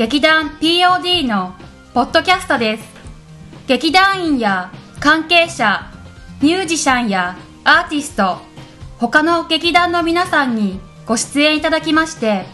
[0.00, 1.52] 劇団 POD の
[1.92, 2.84] ポッドキャストです。
[3.66, 5.92] 劇団員や関係者
[6.40, 8.38] ミュージシャンやアーティスト
[8.98, 12.46] 他の劇団の皆さんにご出演いただきまして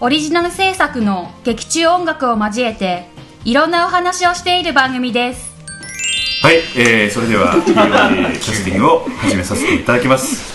[0.00, 3.06] オリジナル制作の劇中音楽を交えて
[3.46, 5.50] いろんなお話をしている番組です。
[6.42, 7.64] はい、えー、それでは POD
[8.38, 10.51] キャスティングを始めさせていただきます、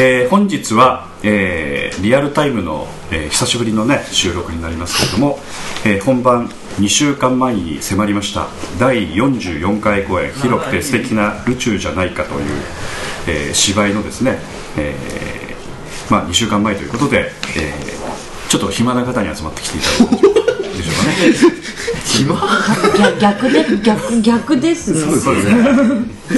[0.00, 5.40] えー、本日は、えー、リアルタイムの、えー、久しぶりのね収録になりますけれども、
[5.84, 6.46] えー、本番
[6.78, 8.46] 2週間前に迫りました
[8.78, 12.44] 第44回公演「広くて素敵な宇宙じゃないか」という、
[13.26, 14.38] えー、芝居のですね、
[14.76, 23.18] えーまあ、2週間前ということで、えー、ちょっと暇な方に集まってきていただいたでしょうかね。
[23.20, 25.20] 逆逆で逆逆ですね。
[25.20, 25.64] そうですね。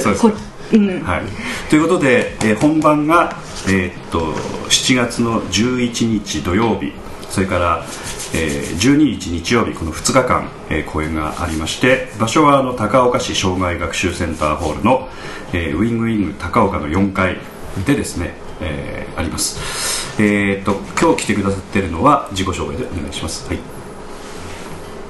[0.01, 0.31] そうですこ
[0.73, 1.03] うん。
[1.03, 1.21] はい、
[1.69, 3.35] ということで、えー本番が、
[3.67, 4.33] えーっと
[4.69, 6.93] 7月の11日土曜日
[7.29, 7.85] それから、
[8.33, 15.07] えー12日日曜日この2日間、えー公演がありまして場所はあの高岡市障害学習センターホールの、
[15.53, 17.37] えーウィングウィング高岡の4階
[17.85, 20.21] でですね、えーあります。
[20.21, 23.47] えーっと今日来てくださっているのは自己紹介でお願いします。
[23.47, 23.59] はい。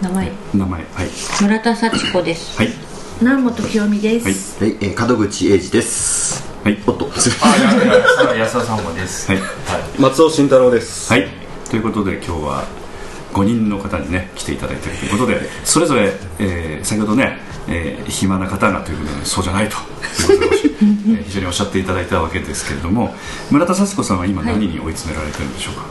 [0.01, 0.31] 名前。
[0.55, 1.07] 名前はい。
[1.41, 2.57] 村田幸子です。
[2.57, 2.90] はい
[3.21, 4.71] 南本清美です、はい。
[4.71, 6.43] はい、えー、門口英二です。
[6.63, 6.79] はい。
[6.87, 9.31] おっと、あ、安田さんもです。
[9.31, 9.41] はい。
[9.99, 11.13] 松尾慎太郎です。
[11.13, 11.27] はい、
[11.69, 12.65] ということで今日は
[13.33, 17.37] 5人の方にね来ていただいているということでそれぞれ、えー先ほどね、
[17.69, 23.13] えー暇な方がということでそうじゃないとえー非常におっしゃっていただいたわけですけれども
[23.51, 25.81] 村田幸子さんは今何に追い詰められてるんでしょうか、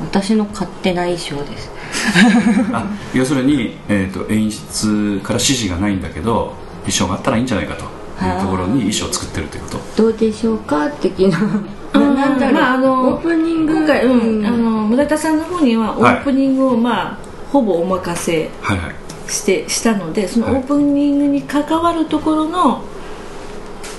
[0.00, 1.70] 私の勝手な衣装です。
[2.72, 2.84] あ
[3.14, 7.84] 要するに、えー、と演出から指示がないんだけど衣装があったらいいんじゃないかと
[8.24, 10.02] いうところに衣装を作ってるということ。
[10.02, 10.88] どうでしょうか？
[10.90, 11.38] 的な。
[11.94, 13.74] うんなんだろう、まああのオープニング。
[13.74, 14.38] 今回、うん。
[14.38, 14.46] うん。
[14.46, 16.14] あの村田さんの方にはオはい。
[16.16, 17.18] ープニングを、まあ
[17.52, 18.94] ほぼお任せはいはい。
[19.28, 20.54] してしたのでそのはい。
[20.56, 22.82] オープニングに関わるところの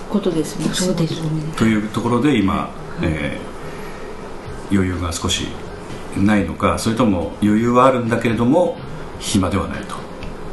[0.10, 0.70] ことですね。
[0.74, 1.28] そうですね。
[1.56, 2.70] というところで今、
[3.02, 3.48] えー
[4.70, 5.48] 余裕が少し
[6.16, 8.78] ないのかそれとも余裕はあるんだけれども
[9.20, 9.96] 暇ではないと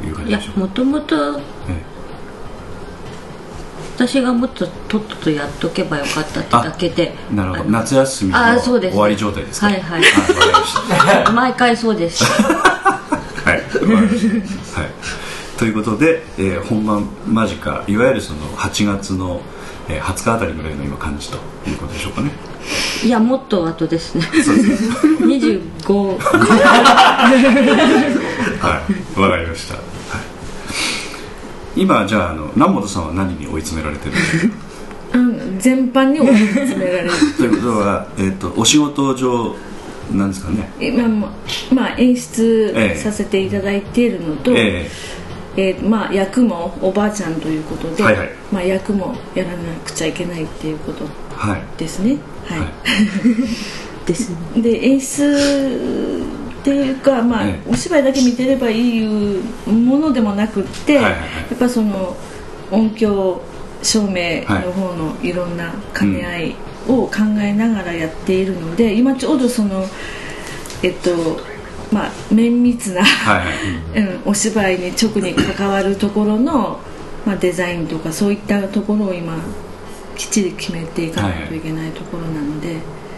[0.05, 0.67] いう感いやじでしょう。
[0.67, 1.39] かもともと
[1.69, 1.95] え
[3.95, 7.13] 私がもっととっととやっとけばよかったってだけで。
[7.31, 7.69] えなるほど。
[7.69, 8.91] 夏休みのあそうです。
[8.93, 9.67] 終わり状態ですか？
[9.67, 10.01] はいはい。
[11.33, 12.25] 毎回そうです。
[13.45, 13.55] はい。
[13.55, 13.61] はい。
[15.57, 19.39] ということで、えー本番間近、いわゆるその8月の、
[19.87, 22.31] えー20日あたりぐらいの今感じということでしょうかね。
[23.03, 24.89] いやもっと後ですねそうです
[25.19, 25.25] ね。
[25.27, 26.17] 25
[28.59, 28.81] は
[29.17, 29.75] い、わかりました。
[29.75, 29.83] はい。
[31.81, 34.55] 今じゃああの南本さんは何に追い詰められてるんですか？
[35.13, 39.55] うん、全般に追い詰められるということは、えっ、とお仕事上
[40.13, 40.69] なんですかね？
[40.79, 41.29] 今も
[41.73, 44.89] まあ演出ええさせていただいているのと、え
[45.57, 51.05] えーまあ、役もおばあちゃんということで、はいはいまあ、役もやらなくちゃいけないっていうこと。
[51.77, 52.17] ですね。
[52.45, 52.69] はい、はい。
[54.05, 54.29] です。
[54.29, 56.23] ねで演出
[56.61, 57.69] っていうか、まあええ。
[57.69, 59.07] お芝居だけ見てればいい
[59.67, 61.11] ものでもなくって、や
[61.53, 62.15] っぱその
[62.71, 63.41] 音響
[63.81, 66.55] 照明の方のいろんな兼ね合い
[66.87, 69.85] を考えながらやっているので、今ちょうどその
[70.81, 71.39] えっと
[71.91, 73.03] まあ綿密な。
[73.95, 76.79] うん、お芝居に直に関わるところの、
[77.25, 79.37] まあ、デザインとかそういったところを今
[80.15, 82.77] きっちり決めていかないといけないところなので、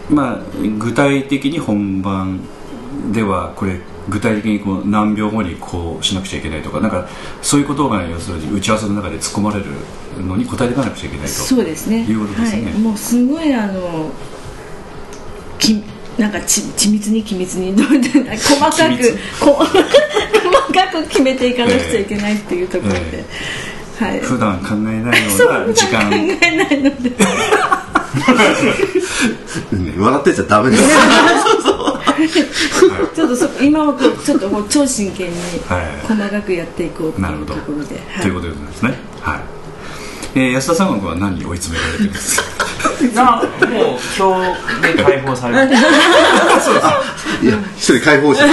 [0.10, 0.40] まあ、
[0.78, 2.42] 具体的に本番
[3.12, 7.08] ではこれ具体的にこう何秒後にこうしなくちゃいけないとかなんか
[7.42, 9.66] そういうことが要するに打ち合わせの中で突っ込まれる
[10.26, 11.34] のに答えていかなくちゃいけないと。
[11.34, 12.04] そうですね。
[12.04, 12.66] いうことですね。
[12.66, 14.10] はい、もうすごいあの
[15.60, 15.84] き
[16.18, 19.84] なんかち緻密に緻密にどうやって細かく こ 細
[20.74, 23.26] かく決めていかなくちゃいけないっていうところで、え
[24.00, 24.20] はい。
[24.20, 25.12] 普段考えないよ
[25.66, 27.10] うな 時間考えないので。
[27.10, 27.16] ね
[29.98, 30.84] 笑ってちゃダメです。
[33.16, 33.94] ちょっとそ今は
[34.26, 35.36] ちょっともう超真剣に
[35.68, 39.00] はい細かくやっていこうっていうなるほどところで、はいということでございますね。
[39.22, 39.40] はい、
[40.36, 42.42] えー安田さんは何に追い詰められてるんです？
[42.42, 44.56] かな、もう今
[44.92, 45.74] 日で解放されて。
[45.74, 45.76] い
[47.48, 48.46] や、一人解放して。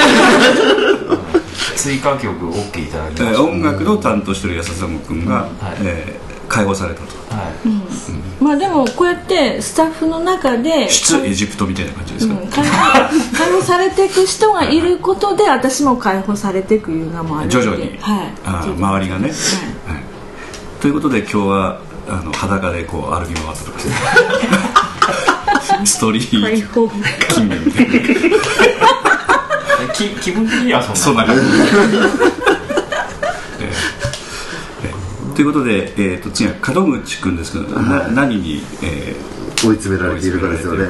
[1.74, 5.50] 歌曲 OK いただきまえーした音楽の担当してる安田君が、はい。
[5.82, 7.06] えー解放されたと。
[7.34, 8.44] はい。
[8.44, 17.62] まあでもこうやってスタッフの中で出エジプトみたいな感じですか、うん解放解放されていく人がいることで私も解放されていくいうのもあるので。
[17.62, 18.32] 徐々に、はい。
[18.44, 19.32] あー周りがね、はい。
[20.82, 23.84] ということで今日はあの裸でこう歩き回ってとかし
[25.80, 26.88] てストーリー解放。
[26.88, 27.94] 近年みたいな
[29.94, 31.42] き気分的にはそんなそんな感じ、
[35.34, 39.16] ということで、えー、と次は門口君ですけど、な何に、え
[39.66, 40.86] 追い詰められているかですよね。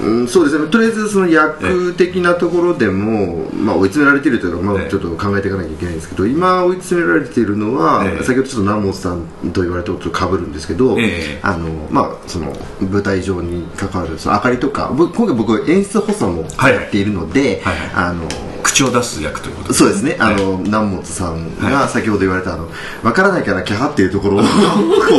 [0.00, 0.68] うん、そうですね。
[0.68, 4.90] とりあえずその役的なところでも、まあ、追い詰められているというか、まあ、ええ。
[4.90, 8.24] ちょっと考えていかなきゃいけないんですけど今追い詰められているのは、ええ。
[8.24, 11.40] 先ほどちょっと南本さんと言われたこととかぶるんですけど、ええ。
[11.42, 17.62] あのまあ、その舞台上に関わるその明かりとか僕今回僕演出補佐もはいやっているので、
[17.94, 22.68] あのー口を出す役ということでそうですね、あの、南本さんが先ほど言われた、あの、
[23.02, 24.48] わからないからキャハっていうところを、こう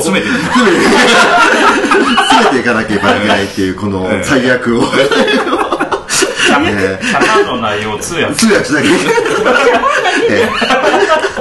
[0.02, 0.66] 詰めていく詰
[2.46, 4.98] めていかなきゃいけないっていう、このええ最悪を、キャ
[6.66, 8.36] えキャラの内容を通訳。
[8.36, 9.06] 通訳しなきゃいけ。
[9.44, 9.52] な
[11.30, 11.33] い。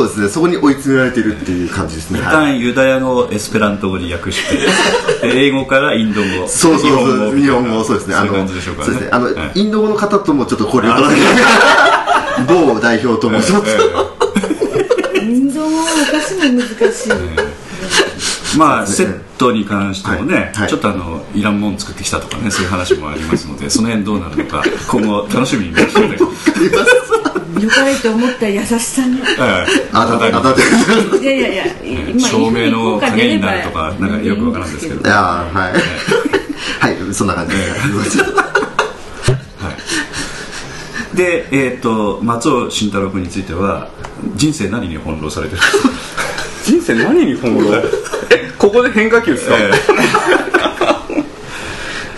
[0.00, 2.20] ええそうですね、そこに追い詰められているっていう感じですね。
[2.20, 2.34] 一はい。
[2.52, 4.56] 旦ユダヤ語をエスペラント語に訳して
[5.28, 8.14] で英語からインド語そうそうそう、日日本語本語、そうですね。
[8.14, 8.86] そういう感じでしょうかね。
[8.86, 9.10] そうですね。
[9.12, 9.50] あの、はい。
[9.54, 12.66] インド語の方ともちょっと交流を取らなきゃいけない。
[12.66, 13.68] 某代表ともちょっと。
[15.20, 20.44] インド語は私も難しい、まあセットに関してもね、はい。
[20.54, 20.68] はい。
[20.68, 26.16] ちょっとあのいらんもん作ってきたとかねそういう話もありますのでその辺どうなるのか今後楽しみに見 ましょうね
[27.60, 29.20] 良かれと思った優しさに。
[29.20, 29.66] は
[31.20, 31.64] いやいやいや
[32.10, 35.00] 今照明の影になるとかなんかよくわからんですけど。
[35.00, 35.72] いやーはい。
[36.80, 37.54] はい、そんな感じ
[41.14, 41.46] で。
[41.50, 43.88] えー、と松尾慎太郎君については
[44.36, 45.88] 人生何に翻弄されてるんですか？
[46.64, 47.74] 人生何に翻弄？
[48.30, 49.60] えここで変化球ですか、い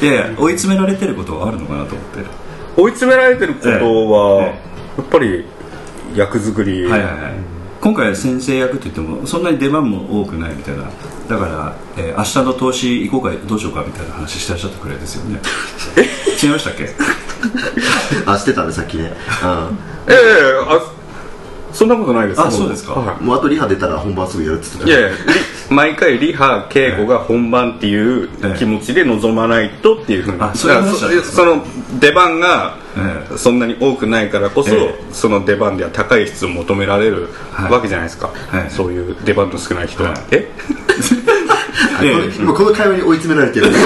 [0.07, 2.41] やいや追い詰められてることはあるのかなと思って。
[2.77, 3.71] 追い詰められてること
[4.11, 4.59] は、え
[5.01, 5.45] やっぱり
[6.15, 7.33] 役作り、はいはいはい。
[7.81, 10.85] 今回は先生役といってもそんなに出番も多くないみたいな。
[11.29, 15.41] だから、えー明日の投資行こうかどうしようかみたいな話してらっしゃったくらいですよね。
[16.43, 16.91] 違いましたっけ？
[18.27, 19.13] あ、してたね、さっきね。
[20.09, 20.15] ええ
[20.69, 20.81] あ
[21.73, 22.41] そんなことないです。
[22.41, 22.95] あそうですか。
[22.95, 23.27] はうん。
[23.27, 25.15] もうあとリハ出たら本番すぐやるっつってたい、いやいやリ
[25.71, 28.29] 毎回リハ稽古が本番っていう
[28.59, 31.65] 気持ちで臨まないとっていうふうに、あそういう話だったんですねその
[32.01, 33.39] 出番がええ。
[33.39, 34.95] そんなに多くないからこそ、ええ。
[35.13, 37.73] その出番では高い質を求められるはい。
[37.73, 40.49] わけじゃないですか、はいそういう出番の少ない人は、はい え？
[42.39, 43.67] 今この会話に追い詰められてる。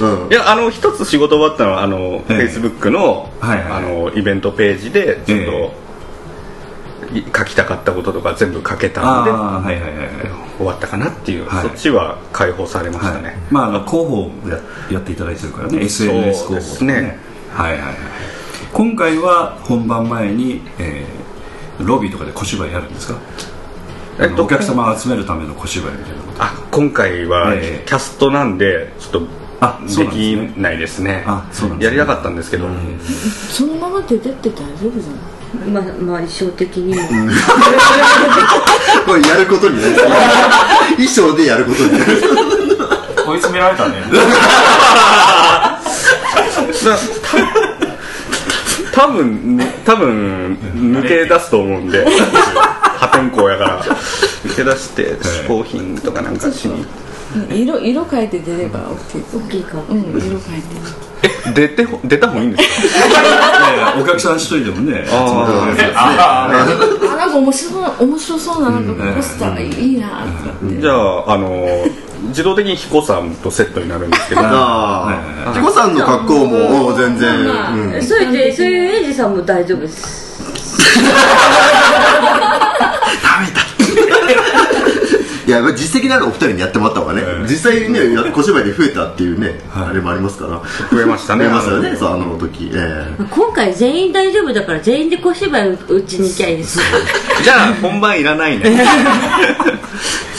[0.00, 0.30] うん。
[0.30, 2.50] いやあの一つ仕事終わったのはあの、ええ。
[2.52, 3.66] Facebook の,、はいはい。
[3.70, 5.83] あのイベントページでちょっと、
[7.36, 10.08] 書きたかったこととか全部書けたあんであはいはいはいはい。
[10.56, 11.62] 終わったかなっていう、はい。
[11.62, 13.22] そっちは解放されましたはい。
[13.22, 14.58] ね、まあ広報をや
[14.90, 17.18] やっていただいてるからね SNS 広報とかすね。
[17.52, 17.96] はいはいはい。
[18.72, 21.24] 今回は本番前に、えー
[21.80, 23.18] ロビーとかで小芝居やるんですか、
[24.20, 26.42] えっとお客様を集めるための小芝居みたいなこと。
[26.42, 27.84] あ今回はええ。
[27.84, 31.24] キャストなんでちょっあとでそうできないですね。
[31.26, 31.96] あそうなんですね。
[31.98, 32.66] やりたかったんですけど、
[33.50, 35.70] そのまま出てって大丈夫じゃない？
[35.70, 37.02] まあまあ衣装的にも
[39.06, 39.94] これやることになる。
[40.96, 42.04] 衣装でやることになる。
[43.26, 43.94] 追い詰められたね。
[48.92, 52.04] 多分ね多分抜け出すと思うんで。
[52.98, 53.82] 破天荒やから。
[53.84, 56.86] 抜け出して嗜好品とかなんかしにうん
[57.50, 61.04] 色色変えて出れば OK 大きいかうん色変えて。
[61.54, 63.94] 出てほ出た方がいいんですか？
[64.00, 70.26] お客さん一人でもねああなんか面白そう面白そうななんかポスターいいな
[70.80, 71.66] じゃああの
[72.28, 74.40] 自動的に彦さんとセットになるんですけど。
[74.42, 75.08] あ
[75.46, 75.52] あ。
[75.54, 78.02] チコさんの格好もお全然。
[78.02, 80.24] それでそういうエイジさんも大丈夫です
[85.46, 90.62] いや、実績のあるお二人にやってもらった方がね、実際ね、や小芝居で増えたっていうね、あれもありますから。
[90.90, 91.44] 増えましたね。
[91.44, 92.70] 増えましたよね、そう、あの時。
[92.72, 93.24] ええ。
[93.30, 96.80] 今回全員大丈夫だから全員で小芝居うちに行きゃいいです。
[97.42, 98.64] じゃあ本番いらないね。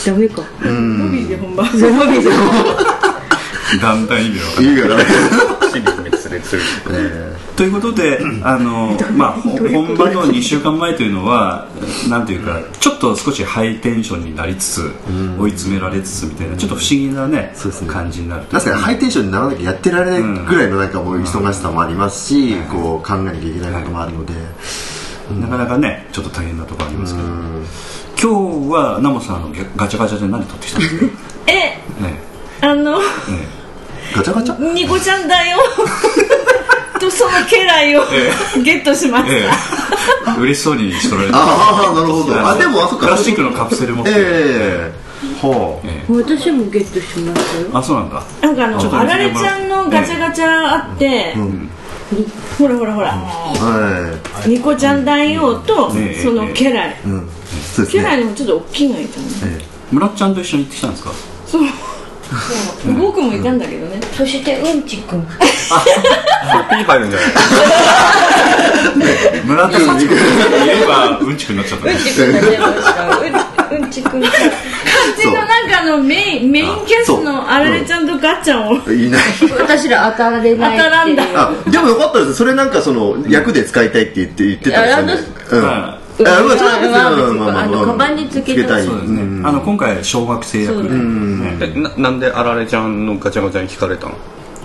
[0.06, 0.44] ダメか。
[0.62, 0.70] ロ
[1.10, 1.68] ビーで本番。
[3.82, 4.96] だんだん意味わかんいいから。
[4.98, 5.06] ね。
[5.72, 6.05] 尻滅裂
[6.46, 6.62] する
[7.56, 11.68] ということであの、まあ、ほ本番の2週間前というのは
[12.10, 14.92] なんていうかちょっと少しハイテンションになりつつ
[15.40, 17.54] 追い詰められつつみたいなちょっと不思議なねね。
[17.88, 24.34] 感じになる確かにハイテンションにならなきゃやってられないぐらいのなんかもう忙しさもありますし、こう考えなきゃいけないこともあるので、
[25.40, 27.28] なかなかねちょっと大変なところありますけど。
[28.18, 31.06] 今日はナモさんあのガチャガチャで何取ってきたんですか？
[31.52, 31.52] え
[32.02, 32.20] ね。
[32.62, 33.06] あのね
[34.14, 34.74] ガチャガチャ？
[34.74, 35.58] ニコちゃんだよ。
[37.00, 38.04] とその家来を
[38.64, 39.50] ゲットしました、え
[40.38, 40.40] え。
[40.40, 42.48] 嬉しそうにしとられてああなるほど。
[42.48, 43.08] あでもあそっか。
[43.08, 44.12] プラスチックのカプセル持って。
[44.12, 45.06] ええ。
[45.42, 46.14] はあええ。
[46.14, 47.68] 私もゲットしましたよ。
[47.74, 48.24] あそうなんだ。
[48.42, 51.36] なんかあのあられちゃんのガチャガチャあって、
[52.58, 53.08] ほらほらほら。
[53.10, 57.30] はニコちゃん大王とええその家来、い、うん、
[57.76, 59.62] そうです家ね来にもちょっと大きいのいたのえ。
[59.92, 61.12] 村ちゃんと一緒に行ってきたんですか？
[61.46, 61.64] そう
[62.98, 65.22] 僕もいたんだけどね、そしてうんちくん。
[65.22, 67.30] ピー入るんじゃない
[69.46, 70.18] 村田幸子とい
[70.70, 71.94] えばうんちくになっちゃったね。
[73.72, 74.22] うんちくん。
[74.22, 74.26] う
[75.18, 78.80] ちのなんかあのメインメインキャスのあられちゃんとガッチャンを。
[78.90, 79.22] えいない。
[79.60, 82.36] 私ら当たられない当たらんだあでもよかったです。
[82.36, 85.14] それなんかその役で使いたいって言って言ってたんで。
[85.18, 85.64] すよねうん。
[85.64, 88.86] はあまあそれは別にまあうんまあまああのカバンにつけたたい。
[88.86, 94.16] そうですね、あの今回小学生役で、ななんであられちゃんのガチャガチャに聞かれたの？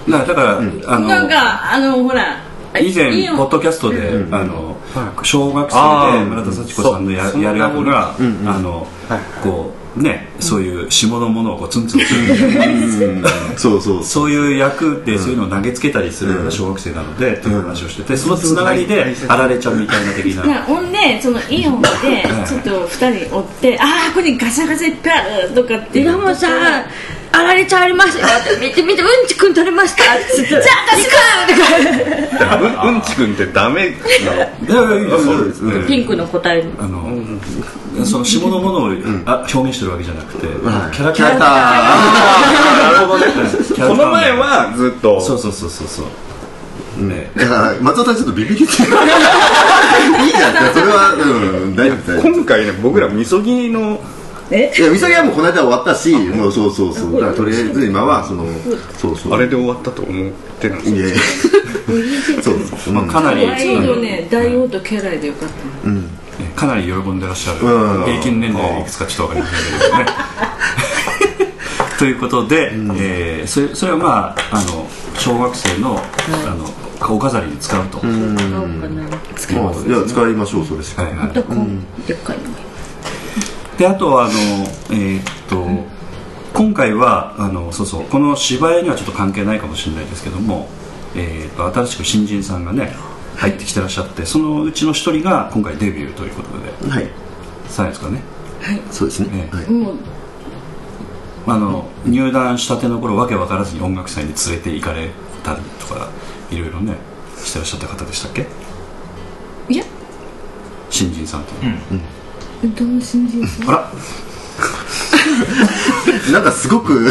[0.08, 0.58] だからだから、
[0.94, 2.42] あのなんかあのほら
[2.80, 4.76] 以前ポッドキャストで、あの
[5.24, 8.14] 小学生で村田幸子さんのやる役が、
[8.46, 8.86] あの、
[9.42, 13.24] こうねそういう下のものをこうツンツンする
[13.56, 14.04] そうそう。
[14.04, 20.46] そういう役でそういうのを投げつけたりするような小学生なので、という話をしててそのつながりであられちゃんみたいな的な。
[20.46, 21.88] なほんでそのイオンで
[22.46, 26.48] ちょっと2人追って「ああここにガチャガチャいっぱいある」とかってでもさ
[27.32, 28.66] あられちゃんありますよって。
[28.66, 30.02] 見て見てうんちくん取れました。
[30.02, 30.62] って言ってじゃあ
[30.96, 31.16] 私か
[32.84, 33.96] うんうんちくんってダメな
[34.76, 34.90] の？
[34.90, 35.60] いやいやいやそうです。
[35.64, 37.16] ねピンクの答えあの、
[38.04, 38.90] その下のものを、
[39.26, 40.96] あ表現してるわけじゃなくて、はい。
[40.96, 41.38] キャラクター。
[41.38, 43.26] なるほどね。
[43.88, 45.20] この前はずっと。
[45.20, 45.88] そうそうそうそう。
[45.88, 47.30] そう、ね。
[47.36, 48.86] だから松尾さんちょっとビビりって いいじゃ
[50.70, 50.74] ん。
[50.74, 52.32] それはうん大丈夫大丈夫。
[52.32, 54.00] 今回ね僕らみそぎの
[54.50, 57.12] いやみそぎはもうこの間終わったしもうそうそうそう。
[57.14, 58.44] だからとりあえず今はその
[58.98, 59.34] そうそう。
[59.34, 61.16] あれで終わったと思ってるんですいやいや
[62.42, 62.54] そう
[62.84, 62.94] そう。
[62.94, 65.48] まあ、かなり、ちょうどね大王と家来でよかっ
[65.82, 66.00] たの。
[66.56, 68.04] かなり喜んでらっしゃる、うん。
[68.04, 70.06] 平均年齢いくつかちょっとわかりませんけどね。
[71.98, 74.88] ということで、えーそれそれはまああの
[75.18, 76.00] 小学生の,、
[76.46, 76.64] あの
[76.98, 78.14] 顔飾りに使うと、まあ
[79.86, 80.82] いや使いましょうそれ。
[80.82, 81.32] しかはいはい。
[81.34, 81.84] でこん。
[82.06, 82.69] でっかいの
[83.80, 84.32] であとはあの
[84.90, 85.66] えーっと
[86.52, 90.68] 今回はあのそうそうこの芝居にはちょっと関係ないかもしれないですけども、
[91.16, 92.92] えーっと新しく新人さんがね
[93.36, 97.08] 入ってきてらっしゃってそのうちの一人が今回デビューということではい。
[97.68, 98.20] さあですかね。
[98.90, 99.28] そうですね。
[99.32, 99.56] ええ。
[99.56, 99.70] はい。
[99.70, 99.94] もう
[101.46, 105.08] あの入団したての頃わけわからずに音楽祭に連れて行かれ
[105.42, 106.10] たりとか
[106.50, 106.96] いろいろね
[107.38, 108.46] してらっしゃった方でしたっけ？
[109.70, 109.84] いや。
[110.90, 111.52] 新人さんと、
[112.68, 113.90] どの新人さんあら。
[116.32, 117.10] なんかすごく。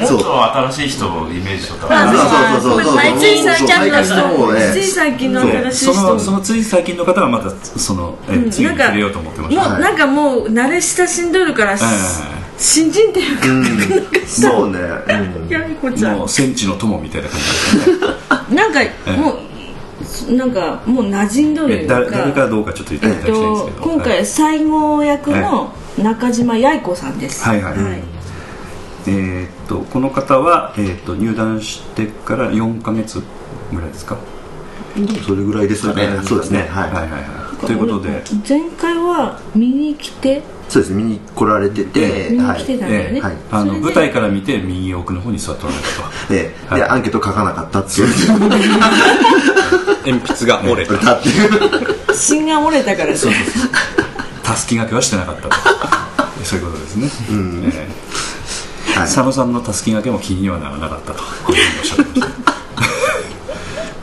[0.00, 2.24] もっそうと新しい人をイメージしとったそうそ
[2.72, 2.94] うそうそう。
[2.94, 4.02] そうつい最近の
[4.72, 8.50] つい最近の新しいそ人のそのつい最近の方はまたその、えうん。
[8.50, 9.68] 次に触れようと思ってました。
[9.68, 11.76] もうなんかもう慣れ親しんどるから、え
[12.56, 13.64] 新人っていうか、なん。
[13.64, 14.78] かさそうね。
[14.78, 15.48] うん。
[15.50, 18.56] やみこちゃんもう戦地の友みたいな感じですね。
[18.56, 18.92] なんかえ。
[19.16, 19.38] もう、
[20.30, 25.72] なんかもう馴染んどる誰誰かどうかちょっと言っていえっただきたいんですとけど、今回西郷役の
[26.02, 27.44] 中島八重子さんです。
[27.44, 28.02] はいはいはい。
[29.06, 33.22] えーっとこの方は、えーっと入団してから4か月
[33.72, 34.16] ぐらいですか？
[35.26, 36.08] それぐらいですかね。
[36.24, 36.60] そうですね。
[36.70, 36.90] はい。
[36.90, 37.18] はいはいは
[37.62, 37.66] い。
[37.66, 38.22] ということで。
[38.48, 42.60] 前回は見に来てそうです見に来られてて見にはい。
[42.60, 43.36] 来てたんだよね、ええはい。
[43.50, 45.88] あの舞台から見て右奥の方に座っておられた
[46.26, 46.32] と。
[46.32, 46.80] ではい。
[46.80, 48.08] でアンケート書かなかったっていう。
[50.06, 50.94] 鉛筆が折れた。
[50.94, 53.70] だっていう芯が折れたからそうそうそう。
[54.42, 55.56] たすき掛けはしてなかったと。
[56.44, 57.34] そういうことですね、え
[58.98, 59.06] はい。
[59.06, 61.22] え佐野さんのたすき掛けも気にはならなかったと。
[61.52, 62.44] いうふうにおっしゃってました。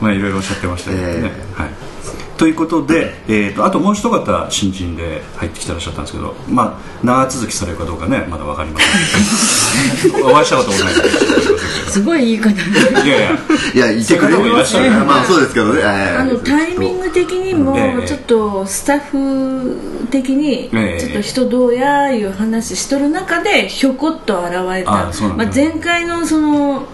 [0.00, 1.60] まあいろいろおっしゃってましたけどね、え。
[1.60, 1.91] はい
[2.36, 10.24] ということで、えー、とあともう一方新人で入ってきてらっしゃったんですけどまあ長続きされるかどうかねまだ分かりません。
[10.24, 12.50] お会いしたこともないですすごいいい方。
[12.50, 12.62] け
[12.94, 13.38] どいやいや。
[13.74, 15.82] いやいてくれそういらっしゃるまあそうですけどね。
[15.82, 18.06] あのタイミング的にもええ。
[18.06, 19.76] ちょっとスタッフ
[20.10, 21.00] 的にええ。
[21.00, 25.08] ちょっと人どうやいう話しとる中でひょこっと現れた。
[25.08, 26.86] あそうなんだまあ、前回のその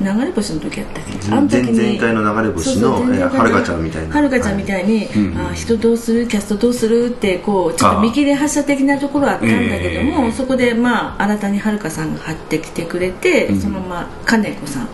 [0.00, 1.32] 流れ星の時やったっけ？
[1.32, 4.14] あの時に前々回の流れ星のはるかちゃんみたいな。
[4.14, 6.28] はるかちゃんみたいに、あー人どうする？
[6.28, 7.06] キャストどうする？
[7.06, 14.88] ってこうちょっと見切り発車的なところあったんだけども、ええそこでまあ新たにはるかさんが張ってきてくれて、そのまま金子さん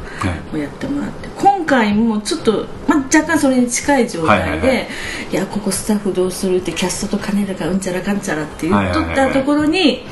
[0.55, 4.85] をやってもらって、今回もちょっと、まあ、若干それに近い状態で、はいいはいは
[5.33, 5.35] い。
[5.35, 10.03] やここスタッフどうするってキャストと金子がうんちゃらかんちゃらって言っとっはいはいはいはいたところに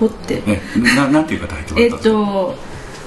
[0.00, 0.60] 掘って、え
[0.96, 2.02] ななんていう方入ったんですか？
[2.02, 2.54] と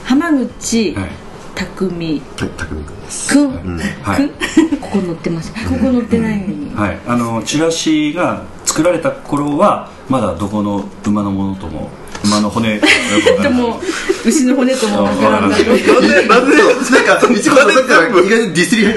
[0.08, 1.10] 浜口はい。
[1.54, 1.90] 匠。
[1.90, 3.34] はい匠君です。
[3.34, 4.30] くん、はい。
[4.80, 5.52] ここ乗ってます。
[5.52, 11.90] ここ載ってないのに、はい、あのチラシが作られた頃はまだどこの馬のものとも
[12.24, 12.80] 馬の骨。
[13.44, 13.82] でも
[14.26, 18.88] 牛の骨ともわからなんでなんでなんか一番さっきから意外にディスり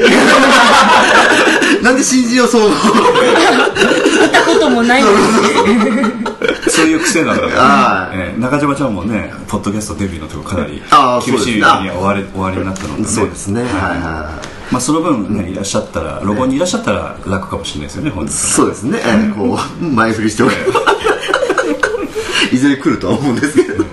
[1.83, 2.71] なんで新人をそう
[4.45, 5.03] こともない
[6.69, 8.17] そういう癖なので、はい。
[8.19, 10.83] えー中島ちゃんもねポッドキャストデビューのとこかなり
[11.27, 13.63] 厳しいに終わり終わりになったので、ね、そうですね。
[13.65, 13.67] は
[14.71, 14.73] い。
[14.73, 18.99] まあ、その分ねいらっしゃったらロゴにいらっしゃったら楽かもしれないですよね本い日そうですね。
[19.05, 20.81] えーこう前振りしておけば。
[22.53, 23.85] いずれ来るとは思うんですけど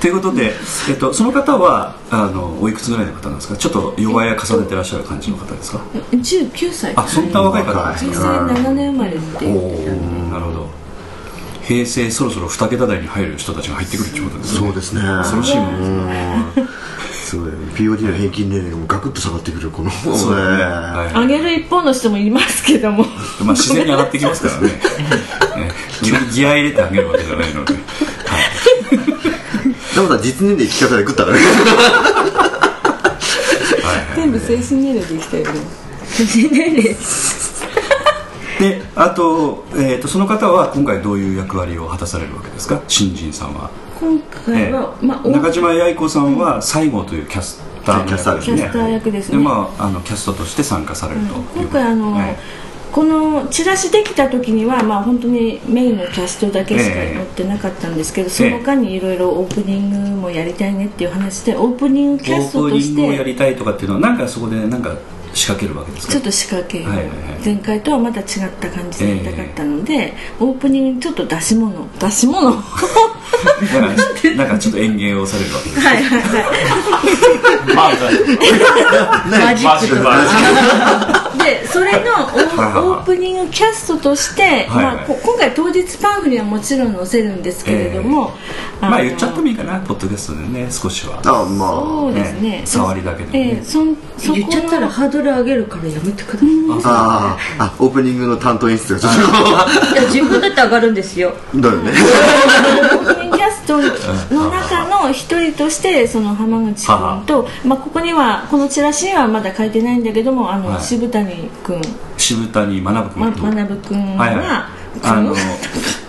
[0.00, 0.52] ということで、
[0.88, 3.56] えっと、その方はあのおいくつぐらいの方なんですか？
[3.56, 5.78] ちょっと弱々重ねてらっしゃる感じの方ですか
[6.12, 6.92] ？19歳。
[6.96, 10.68] あそんな若い方なんです平か成7年生まれってなるほど。
[11.62, 14.58] 平成そろそろ2桁台に入る人たちが入ってくるってことですね。
[14.60, 15.00] そうですね。
[15.02, 15.90] 恐ろしいもんです
[16.62, 16.68] ね。
[17.12, 19.90] すごい POD の平均年齢がもうガクッと下がってくるこの。
[19.90, 23.04] そうだね、はい上げる一方の人もいますけども。
[23.44, 24.68] まあ自然に上がってきますからね。
[25.66, 25.70] ね。
[26.00, 27.82] ギギア入れてあげるわけじゃないので、はい
[29.94, 31.38] でもさ実年齢生き方で食ったらね。
[34.16, 35.44] 全部精神年齢で生きてる
[38.58, 42.80] であと,、えー、とその方は今回どういう役割を果たされるわけですか？
[42.88, 48.56] 新人さんは、今回は、まあ、中島八重子さんは西郷というキャスターの役ですね。
[48.56, 49.38] キャスター役ですね。
[49.38, 51.26] まあ、あのキャストとして参加されると
[51.60, 52.36] いう今回あの、はい
[52.92, 64.96] このチラシできた時には、まあ、本当にメインのキャストだけしか載ってなかったんですけど、その他にいろいろオープニングもやりたいねっていう話でオープニングキャストオープニとしてングをやりたいとかっていうのはなんかそこでなんか
[65.34, 66.12] 仕掛けるわけですか？
[66.14, 67.06] ちょっと仕掛けをはいはい。
[67.06, 68.26] はい前回とはまた違っ
[68.60, 71.88] た感じでやりたかったので、オープニングにちょっと出し物。
[72.00, 72.50] 出し物
[73.80, 75.80] なんかなんかちょっと演芸をされるわけです。
[75.80, 76.22] はいはい
[79.30, 81.28] マジックとか。
[81.44, 88.34] でそれのオーオープニングキャストとして、まあ、こ今回当日パンフにはもちろん載せるんですけれども、の
[88.80, 91.20] まあ言っちゃってもいいかなポッドキャストでね少しは。
[91.24, 92.40] あまあそうですね。
[92.40, 96.48] ね触りだけでええそんそこ言っちゃったらハードル上げるからやめてください。
[96.84, 99.12] あーあオープニングの担当演出がちょっ
[99.92, 101.32] いや自分だって上がるんですよ。
[101.52, 101.92] とだよね
[103.78, 110.82] オープニングキャストの中の一人としてその浜口君と、まあ、ここにはこのチラシにはまだ書いてないんだけどもあの、はい。
[110.82, 111.26] 渋谷
[111.64, 111.80] 君、
[112.16, 113.24] 渋谷学君。
[113.24, 114.46] ま、と学君が、はいはい。
[115.02, 115.34] あの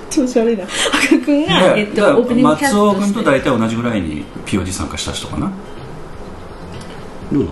[0.09, 3.13] 調子悪いな赤君が、えっと、オープニングキャス松尾トとして。
[3.13, 5.51] 君と大体同じぐらいに POD 参加した人かな。
[7.31, 7.51] どうだ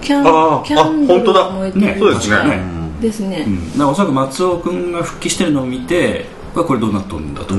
[0.00, 0.20] キャ
[0.60, 1.50] ンキャンドルあ本当だ。
[1.50, 2.44] 燃えてるねそうですね。
[2.44, 3.44] ねですね、
[3.76, 7.54] うん、おそらく松尾君が復帰してるのを見てこれどうなっとるんだと、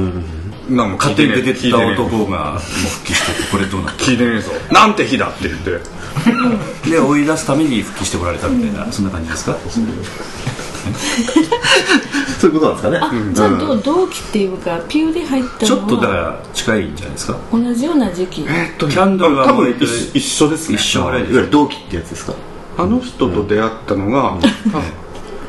[0.69, 4.51] なんも勝手に出てった男がもう復帰しててこれどうなっと聞いてねえぞ。
[4.71, 5.69] なんて日だって言って。
[5.71, 5.81] る
[6.89, 9.57] で追い出すために復帰してこられたみたいな、そんな感じですか、
[12.39, 12.97] そういうことなんですかね？
[13.01, 17.37] あじゃあどう同期っていうか POD 入ったちょっとだから近いんじゃないですか？
[17.51, 18.45] 同じような時期。
[18.47, 19.81] えっとキャンドルは多分一
[20.13, 20.75] 一緒ですね。
[20.75, 21.05] 一緒。
[21.05, 22.33] ぐらいいわゆる同期ってやつですか？
[22.77, 24.37] あの人と出会ったのが、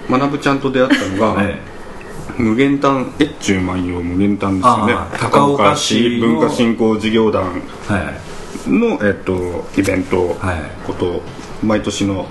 [0.09, 1.61] まなぶちゃんと出会ったのが、え
[2.39, 4.95] 無限丹越中万葉無限丹ですよね。
[5.19, 7.63] 高岡市文化振興事業団。
[7.91, 8.71] えはい。
[8.71, 11.23] の、えっと、イベントはいこと、
[11.63, 12.27] 毎年の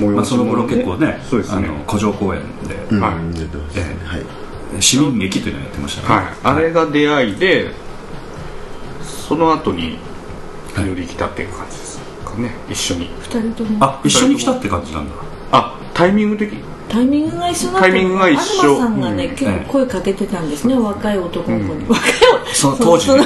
[0.00, 1.68] 催まあ、しその頃結構ねそうですね。
[1.68, 3.12] あの古城公園で、は
[4.18, 4.82] い。
[4.82, 7.70] 市民劇というのをやってましたね、はい、あれが出会いで
[9.02, 9.98] その後に
[10.76, 12.50] より来たっていう感じですかね。
[12.68, 13.08] 一緒に。
[13.08, 13.84] 2人とも。
[13.84, 15.14] あ一緒に来たって感じなんだ。
[15.52, 16.52] あタイミング的
[16.88, 18.42] タイミングが一緒だったタイミングが一緒。
[18.62, 19.36] 東さんがね、うん。
[19.36, 22.12] 結構声かけてたんですね、若い男の子に、若い
[22.52, 23.12] その当時。
[23.12, 23.18] ね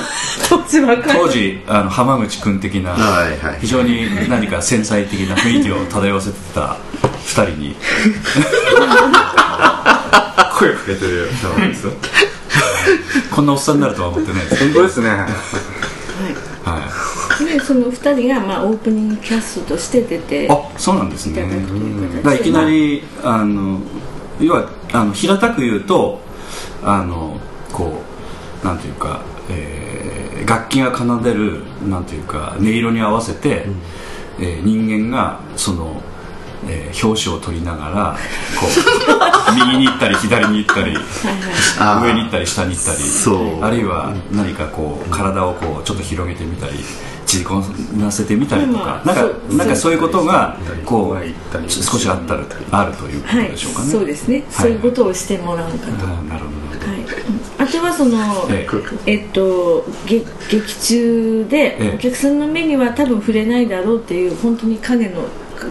[0.48, 1.16] その当時若い。
[1.18, 6.76] 当時あの浜口君的な、はいはい非常に何か繊細的な雰囲気を漂わせてた
[7.24, 7.76] 二人に。
[10.58, 11.00] 声をかけて
[11.40, 11.92] たわけですよ。
[13.30, 14.64] こんなおっさんになるとは思ってないです。
[14.64, 15.08] 本当ですね。
[15.08, 15.79] はい
[17.44, 21.44] でその2人が、まあ、オープニングキャストとして出てあそうなんですね。
[22.22, 23.80] だいきなりあの
[24.40, 26.20] 要はあの平たく言うと
[26.82, 27.36] あの
[27.72, 28.02] こ
[28.62, 33.66] うなんていうか、えーー楽器が奏でるなんていうか音色に合わせて、
[34.40, 36.00] えー人間がその、
[36.66, 38.16] えー表紙を取りながら
[38.58, 40.96] こう 右に行ったり左に行ったり
[42.02, 43.62] 上に行ったり下に行ったりそう。
[43.64, 46.72] あるいは何かこう体をこうちょっと広げてみたり
[47.38, 47.62] 縮こ
[47.96, 53.90] なせてみたりとか、なんかなんかそういうことがこう少しあったるあるということはいでしょうかね。
[53.90, 56.60] そうですね、そういうことをしてもらうかと、なるほど。
[57.58, 58.16] あとはその、
[58.50, 58.66] え
[59.06, 59.16] え。
[59.16, 61.90] っと、げ劇中ええ。
[61.90, 65.22] でお客さんの目には多分触れないだろうっていう本当に影の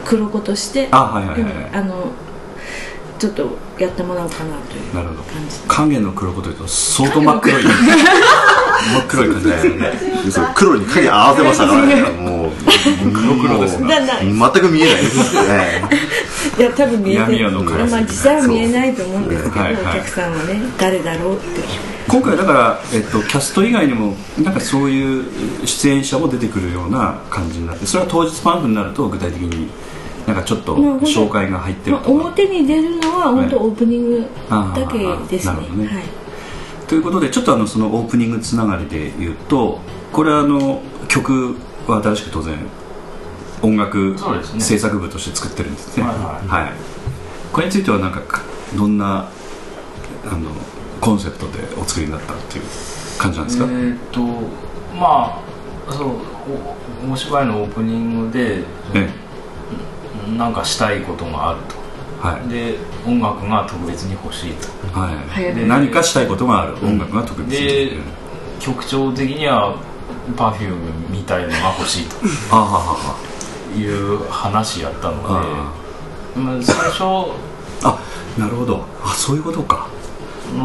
[0.06, 2.12] 黒子としてあの
[3.17, 3.50] ちょっと
[3.84, 5.24] やってもらおうかなというなるほど。
[5.24, 9.92] 感じ影の黒子というと相当真っ黒い 真っ黒い感じですよね。
[10.56, 12.02] 黒に影合わせましたからね。
[12.20, 13.96] もう黒黒ですね。
[14.22, 15.84] 全く見えないですね。
[16.58, 17.42] いや多分見えない。
[17.89, 19.84] まあ実際は見えないと思うんですけど、はいはい。
[19.84, 21.89] お客さんはね誰だろうって。
[22.10, 25.26] 今回だから、えっと、キャスト以外にもなんかそういう
[25.63, 29.70] 出演者も出てくるような感じになってそれは当日パンフになると具体的に
[30.30, 35.52] なんかちょっと紹介が入ってるまあ、とか、表に出るのは本当オープニングだけですね。
[35.52, 35.88] あーなるほどね。
[35.88, 36.04] はい。
[36.88, 39.80] ということでちょっとあのそのオープニングつながりで言うと
[40.12, 41.56] これはあの曲
[41.88, 42.56] は新しく当然
[43.62, 44.15] 音楽
[44.60, 46.04] 制作部として作ってるんですね。
[46.04, 46.12] は
[46.44, 46.72] いはい。
[47.52, 48.42] これについてはなんかか
[48.78, 49.28] どんな
[50.26, 50.52] あの
[51.02, 52.63] コンセプトでお作りになったっていう
[53.18, 54.22] 感じなんですか、えーっと
[54.96, 55.42] ま
[55.88, 56.08] あそう
[57.10, 58.63] おお芝居のオープニングで
[58.94, 59.10] え
[60.38, 61.60] なんかしたいことがある
[62.24, 62.42] えはい。
[62.42, 64.68] とで音楽が特別に欲しいと。
[65.00, 67.65] はい、何かしたいことがある、音楽が特別に。
[67.65, 67.98] で
[68.60, 69.76] 曲調的には
[70.36, 70.76] Perfume
[71.10, 72.08] みたいのが欲しい
[72.52, 73.15] あははは。
[73.74, 75.72] という話やったのあ
[76.36, 77.04] でまあ最初
[77.84, 77.98] あ
[78.38, 78.84] なるほど。
[79.04, 79.88] あそういうことか。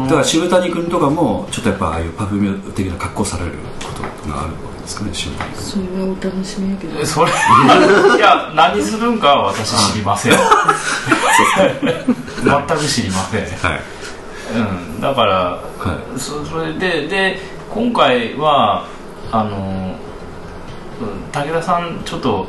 [0.05, 3.51] だから渋谷君とかもちょっとやっぱああいうパフューム的な格好される
[3.83, 4.49] ことがある
[4.85, 7.05] わけですかね渋谷君それはお楽しみやけど。
[7.05, 7.31] それ。
[8.17, 10.31] いや何するんかは私知りません。
[10.31, 10.39] 全
[12.77, 13.81] く知りません、はい。
[14.55, 14.59] う
[14.97, 15.59] ん、だから、は
[16.17, 17.39] そそれでで
[17.73, 18.85] 今回は
[19.31, 19.95] あの、
[21.01, 22.47] うん武田さんちょっと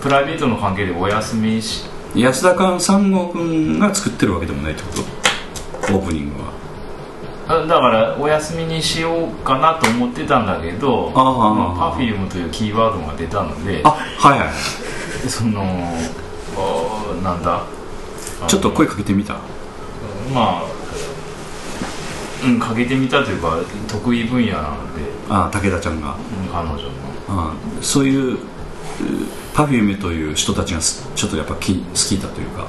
[0.00, 4.88] プライベートの関係でお休みし安田勘三郷君が作ってるわけでもないってこ
[5.88, 5.96] と？
[5.96, 6.48] オープニングは。
[6.48, 6.52] あ
[7.48, 14.48] だからお休みにしようかなと思ってたんだけどああまあ、パフュームというキーワードが出たのであはいはい。
[14.48, 14.56] はい
[15.28, 17.62] そのあなんだ。
[18.46, 19.34] ちょっと声かけてみた？
[20.32, 20.64] まあ
[22.44, 26.14] うんかけてみたというか得意分野なので、あ武田ちゃんが。
[26.14, 26.90] うん彼女の。
[27.28, 28.38] あそういう
[29.54, 32.68] Perfume という人たちがすちょっとやっぱき好きだというか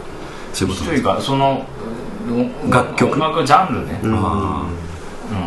[0.54, 1.77] そういうことというかそのお
[2.70, 3.14] 楽曲。
[3.14, 4.66] 音楽ジャンルね、あ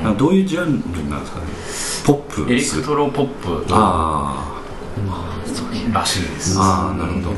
[0.03, 0.11] うん。
[0.11, 1.47] あどういうジャンルなんですかね？
[2.05, 3.65] ポップエレクトロポップ。
[3.71, 4.47] あ
[5.93, 6.59] らしいです。
[6.59, 7.35] あああなるほど、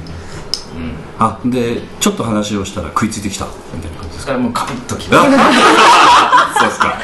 [1.19, 3.47] あでちょっと話をしたら食いついてきた。
[3.75, 5.23] みたいな感じですかもうカピッときま
[6.59, 6.99] そうですか。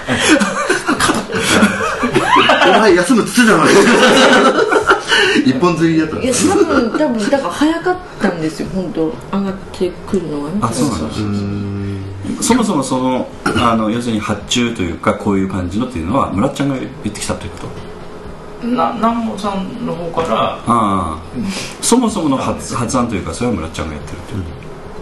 [2.67, 3.71] お前休むっつってたのに。
[5.47, 10.59] 一本釣りだったんいやです多分多分だから早かったんですよ本当上がってくるのがね。
[10.61, 11.21] あそうなんです
[12.41, 17.59] そもそもそのあの要するに発注というかこういう感じのっていうのは村ちゃんが言ってきたというこ
[18.63, 18.67] と？
[18.67, 20.55] な南本さんの方から。
[20.55, 21.19] ああ。
[21.81, 24.43] そもそもの発発案というかそれは村ちゃんがやってるという。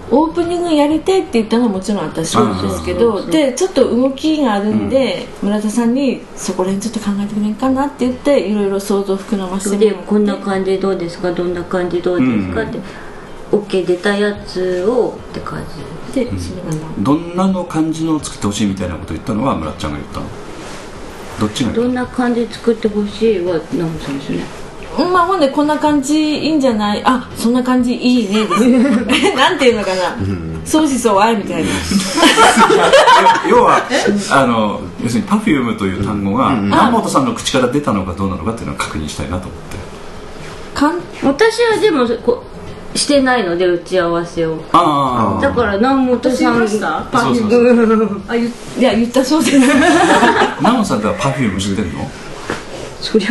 [0.09, 11.33] オープニングやりたいって言ったのはもちろん私なんですけどでちょっと動きがあるんで、村田さんにそこら辺ちょっと考えてくれんかなって言っていろいろ想像膨らませそれでてもらってこんな感じどうですか？
[11.33, 12.63] どんな感じどうですか？
[12.63, 12.79] って、
[13.51, 15.83] OK 出たやつをって感じ
[16.25, 20.27] でそれがまあどんなの感じのを作ってほしいみたいなことを言ったのは村ちゃんが言ったの？
[21.39, 24.45] どっちが言っどんな感じで作ってほしいはナムさんですね。
[24.97, 27.03] まあほんでこんな感じいいんじゃない？
[27.05, 28.47] あそんな感じいいね。
[29.37, 30.17] なんていうのかな？
[30.65, 31.69] 相思相愛みたいな。
[33.43, 33.83] た 要は
[34.31, 39.77] あの要するに Perfume という単語が南本さんの口から出たのかどうなのかっていうのを確認したいなと思って。
[40.75, 41.01] かん？
[41.23, 42.43] 私はでもこ
[42.97, 44.59] してないので打ち合わせを。
[44.73, 47.61] あだから南本さんがそうそうそう。
[47.63, 48.45] うんあい
[48.81, 49.59] や言ったそうです。
[49.59, 52.11] あ 南本さんっては Perfume 知ってるの？
[53.01, 53.29] そりゃ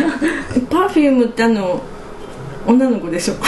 [0.70, 1.82] パフュームってあの
[2.66, 3.34] 女の子でしょ。
[3.34, 3.40] うん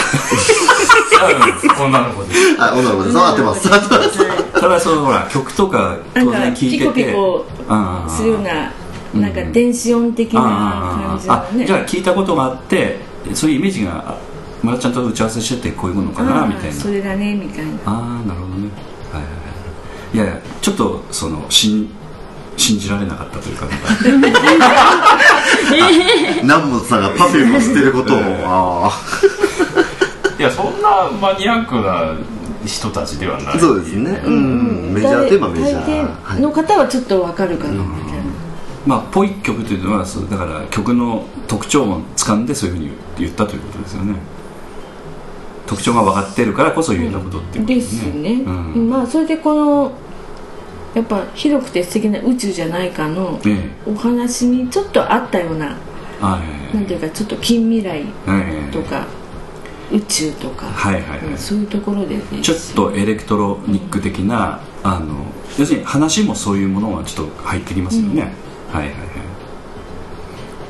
[1.87, 2.41] 女の子です。
[2.59, 3.69] あ女の子で触ってます。
[3.69, 4.61] 触ってます。
[4.61, 6.79] た だそのほら曲とか当然聞いてて。
[6.79, 8.73] ピコピコああするような
[9.15, 13.01] なんか電子音的な感じのあねじゃあ聞いたことがあって
[13.33, 14.15] そういうイメージが
[14.63, 16.73] あ村ちゃんと打ち合わせしててこういうものかなみたいな。
[16.73, 17.73] それだねみたいな。
[17.87, 18.69] ああなるほどね。
[19.13, 19.39] はいはいは
[20.13, 20.17] い。
[20.17, 21.89] いやいやちょっとその新
[22.57, 23.67] 信じられなかったというか
[26.43, 28.19] 南本さんがパフュームを捨てることを。
[28.21, 28.91] あ
[30.39, 32.15] いやそんなマニアックな
[32.65, 33.61] 人たちではなあい。
[33.61, 34.23] そうですね。
[34.25, 34.91] うん。
[34.95, 36.41] メジャーといえばメジャー。
[36.41, 37.93] の方はちょっとわかるかなみたいな、
[38.87, 44.15] まあぽい曲というのはそうだから曲の特徴を掴んでそういうふうに言ったということですよね
[45.69, 48.89] 特徴が分かってるからこそ言えたことっていうことですね、うん。
[48.89, 49.93] まあそれでこの
[50.95, 55.77] やっぱ広くて素敵な宇宙じゃないかのえお話にちょっとあったような
[56.21, 56.41] えは
[56.73, 59.07] いなんていうかちょっと近未来はいとか
[59.93, 61.19] 宇宙とか、はいはいはい。
[61.21, 62.23] うんそういうところでね。
[62.43, 65.25] ちょっとエレクトロニック的な、あの
[65.59, 68.23] 要するに話もそういうものがちょっと入ってきますよね、
[68.71, 68.99] はいはいはい。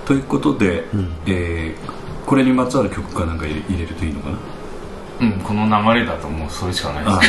[0.06, 0.84] ということで、
[1.26, 4.38] えーこれにまつわる曲かなんか入れるといいのかな？
[5.20, 7.16] うんこの流れだともうそれしかないです。
[7.16, 7.20] あ。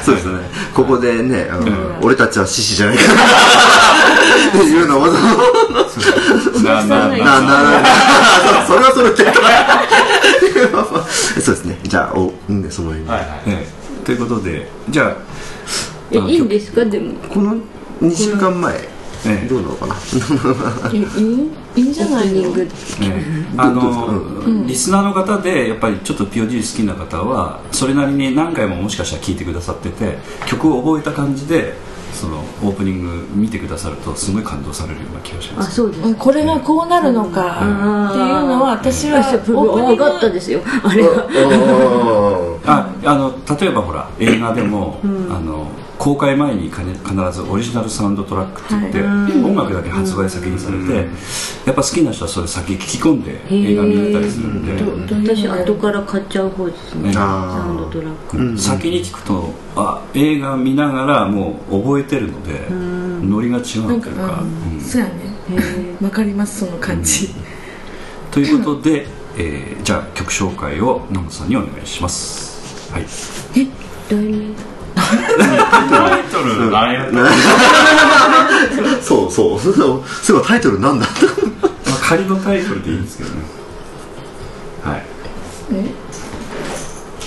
[0.04, 0.38] そうですね。
[0.74, 1.66] ここでねあの
[2.00, 3.06] 俺たちは獅子じゃないかっ
[4.52, 5.12] ていうのをな
[6.84, 7.16] ななな。
[7.18, 7.82] なな
[8.66, 9.16] それはそれで。
[11.42, 11.78] そうですね。
[11.84, 13.08] じゃあおうんでそのように。
[13.08, 13.66] はいはいえ
[14.02, 15.12] えということでじゃあ
[16.12, 16.84] えいいんですか？
[16.84, 17.14] でも。
[17.28, 17.56] この
[18.02, 18.74] 2週間前
[19.26, 19.94] ええどうなのかな？
[20.92, 21.00] いい
[21.76, 22.54] いいんじゃないの？
[22.54, 22.66] ね。
[23.56, 31.74] あの、リスナーの方でやっぱりちょっと POD 好きな方はそれなりに何回ももしかしたら聴いてくださってて曲を覚えた感じで
[32.12, 35.68] そのオープニング見てくださるとすごい感動されるような気がします。
[35.68, 40.62] あそうですうんこれがこうなるのかっていうのは私はオープニング分かったですよ。
[40.82, 42.58] あれは。
[42.64, 49.00] ああの例えばほら映画でも、あの公開前にかね必ずオリジナルサウンドトラックって言って、
[49.38, 51.08] 音楽だけ発売先にされて、
[51.64, 54.72] やっぱ好きな人はそれ先聞き込んで映画見れたりするんで、
[55.34, 57.08] 私後から買っちゃう方ですね。
[57.08, 58.14] ねサウンドトラッ
[58.54, 58.58] ク。
[58.58, 64.80] 先に聞くとあ映画見ながらもう覚えてるのでノリが違うというか、うん。
[64.80, 65.12] そうやね。
[66.00, 67.30] わかりますその感じ、
[68.30, 69.06] ということで、
[69.38, 72.92] えーじゃあ曲紹介を南本さんにお願いします。
[72.92, 73.06] はい。
[74.08, 74.75] 題名？
[75.90, 77.10] タイトル何や
[79.02, 80.98] そうそうそういタイトルなん。
[80.98, 81.12] だま
[81.94, 83.02] あ、仮のタイトルでいいん。
[83.04, 83.36] ですけどね
[84.84, 85.02] はい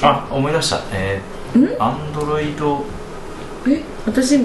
[0.02, 2.86] あ思い出したえーアンドロイド
[3.68, 4.38] え私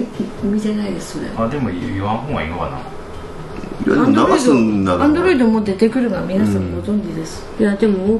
[0.43, 2.17] 見てないですそれあでも言わん。
[2.17, 4.83] 方がいいのかないやでも流すん。
[4.83, 6.71] だアンドロイドも出てくるのは皆さん。
[6.75, 8.19] ご存知です、いやでも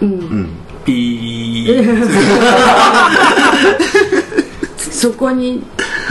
[0.00, 0.08] うん。
[0.08, 0.48] うん。
[0.84, 1.96] ピー
[4.90, 5.62] そこに。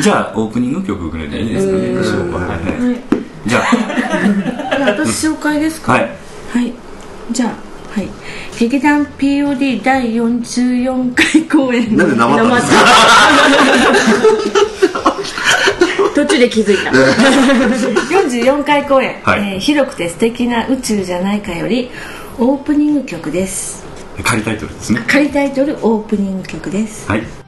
[0.02, 2.98] じゃあオープニング曲ぐらいでいいですかね、そうかはいはい。
[3.48, 3.66] じゃあ。
[4.92, 5.94] 私紹介ですか？
[5.94, 6.10] あはい。
[6.54, 6.74] はい。
[7.32, 7.50] じゃあ
[8.00, 8.10] はい。
[8.60, 11.96] 劇団 POD 第44回公演。
[11.96, 12.72] なんで生ったんです
[14.94, 15.16] か？
[16.16, 16.92] 途中で気づいた。
[18.52, 19.54] 44回公演、はい。
[19.54, 21.90] えー広くて素敵な宇宙じゃないか」より
[22.38, 23.84] オープニング曲です。
[24.24, 25.04] 仮タイトルですね。
[25.08, 27.10] 仮タイトルオープニング曲です。
[27.10, 27.24] はい「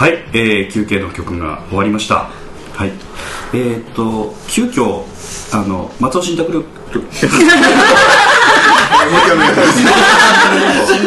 [0.00, 2.30] はい、えー休憩の曲が終わりました。
[2.74, 2.92] はい。
[3.52, 5.04] えー、っと急遽
[5.52, 6.64] あの松尾信託力
[7.12, 7.28] 信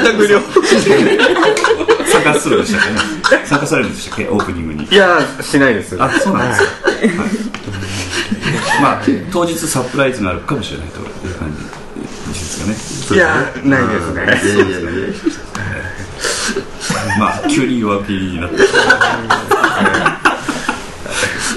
[0.03, 0.39] 託料
[2.05, 2.99] 参加するんでしたっけね。
[3.47, 4.29] 参加されるんでしたっけ？
[4.29, 4.85] オープニングに。
[4.85, 5.97] いやしないです。
[5.99, 7.09] あそうなんですか、はい。
[8.79, 9.01] まあ
[9.31, 11.63] 当日サプライズがあるかもしれないという感じ。
[12.31, 13.17] ですかね。
[13.17, 14.21] いやないですね
[17.19, 18.57] まあ急に弱気になって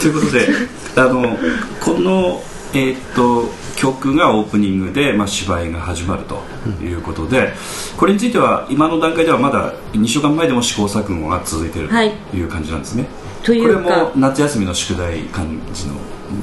[0.00, 0.48] ということで
[0.96, 1.36] あの
[1.80, 2.42] この、
[2.74, 6.42] えーっと曲がオープニングで、まあ、芝居が始まると
[6.82, 7.52] いうことで、
[7.98, 12.42] これについては今の段階ではまだ2週間前でも試行錯誤が続いているはいとい。
[12.42, 13.06] う感じなんですね、
[13.42, 15.84] といこれうかも夏休みの宿題感じ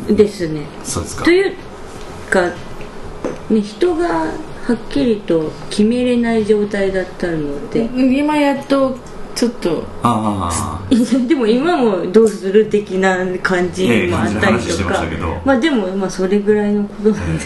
[0.09, 0.15] の？
[0.15, 0.67] ですね。
[0.83, 1.23] そうですか。
[1.23, 1.55] という
[2.29, 2.51] か、
[3.49, 4.31] ね、人が
[4.63, 7.89] はっきりと決めれない状態だったので。
[7.95, 8.97] 今やっと
[9.35, 10.81] ちょっとああ。
[11.27, 15.41] でも今もどうする的な感じもあったりええ話してとかましたけど。
[15.43, 17.37] まあでもまあそれぐらいのことなん。
[17.37, 17.43] で、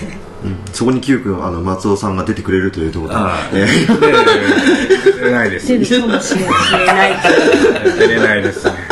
[0.72, 3.20] そこに急遽あの松尾さんが出てくれるというところで。
[3.20, 5.68] あえー出ないです。
[5.68, 6.46] 出るかもしれ
[6.86, 7.16] ない。
[7.84, 8.66] け ど出れないです。
[8.66, 8.87] ね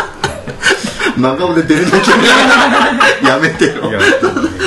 [1.18, 3.74] 真顔で出れなきゃやめてよ。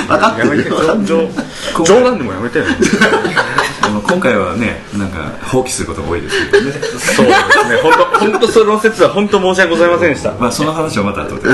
[0.09, 1.29] 分かってやめてるよ冗
[1.85, 2.65] 冗談でもやめてよ
[4.07, 11.49] 今回はねなんか放棄することが多いですけどねそうですね本当本当その説は本当申し訳ございませんでしたまあその話はまた後で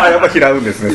[0.00, 0.92] あやっぱ嫌うんですね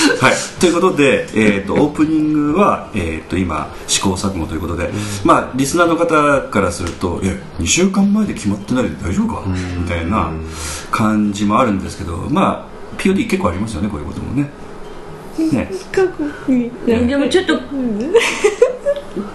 [0.20, 4.90] はい、ということで、えー、とオープニングは、えー、と今試行錯誤ということで、
[5.24, 9.42] まあ、リスナーの方からすると「え2週間前で決まってないで大丈夫か?」
[9.78, 10.30] みたいな
[10.90, 14.50] 感じもあるんですけどまあ POD 結構ありますよねこういうこともね。
[16.86, 17.06] ね。
[17.06, 17.58] でもちょっと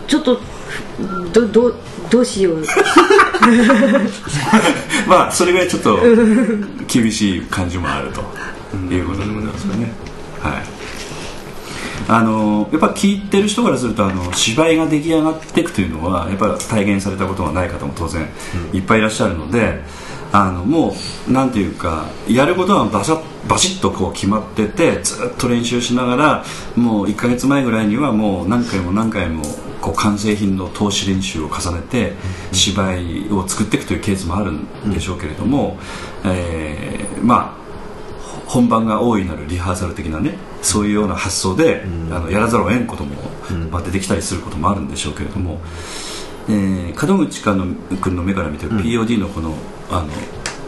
[0.08, 0.40] ちょっと
[1.34, 1.74] どど
[2.10, 2.64] どうしよう。
[5.08, 6.00] まあそれぐらいちょっと
[6.88, 8.22] 厳しい感じもあると
[8.94, 9.92] いうことでございますかね。
[10.50, 10.86] はい。
[12.08, 18.28] あのやっぱ聞いてる人からするとあの芝居が出来上がっていくというのはやっぱ体現されたことがない方も当然
[18.74, 19.82] いっぱいいらっしゃるので、
[20.32, 20.94] あのも
[21.28, 29.44] うなんていうかやることはバシャバシッとこう決まっててずっと練習しながらもう1ヶ月前ぐらいにはもう何回も何回も
[29.82, 32.14] こう完成品の投資練習を重ねて
[32.52, 35.78] 芝居を作っていくというケースもあるんでしょうけれども、
[36.24, 37.65] えーまあ
[38.46, 43.16] 本番が大いなるリハーサル的なねそういうような発想で、あのやらざるを得んことも、
[43.72, 45.62] まあ、出てきたりすることもあるんでしょうけれども、
[46.48, 47.66] えー門口かの
[48.02, 49.54] 君の目から見てる POD のこの,、
[49.90, 50.08] あの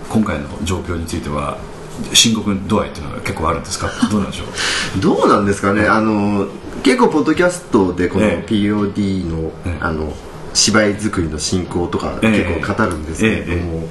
[0.10, 1.58] 今回の状況については
[2.14, 3.90] 深刻度合いっていうのが結構あるんですか？
[4.12, 4.44] どうなんでしょ
[4.98, 5.00] う？
[5.02, 5.86] どうなんですかね？
[5.88, 6.48] あの
[6.84, 8.52] 結構ポッドキャストでこのええ。
[8.52, 9.78] POD の,、ええ。
[9.80, 10.14] あの
[10.54, 12.60] 芝居作りの進行とかええ。
[12.62, 13.88] 結構語るんですけれども、え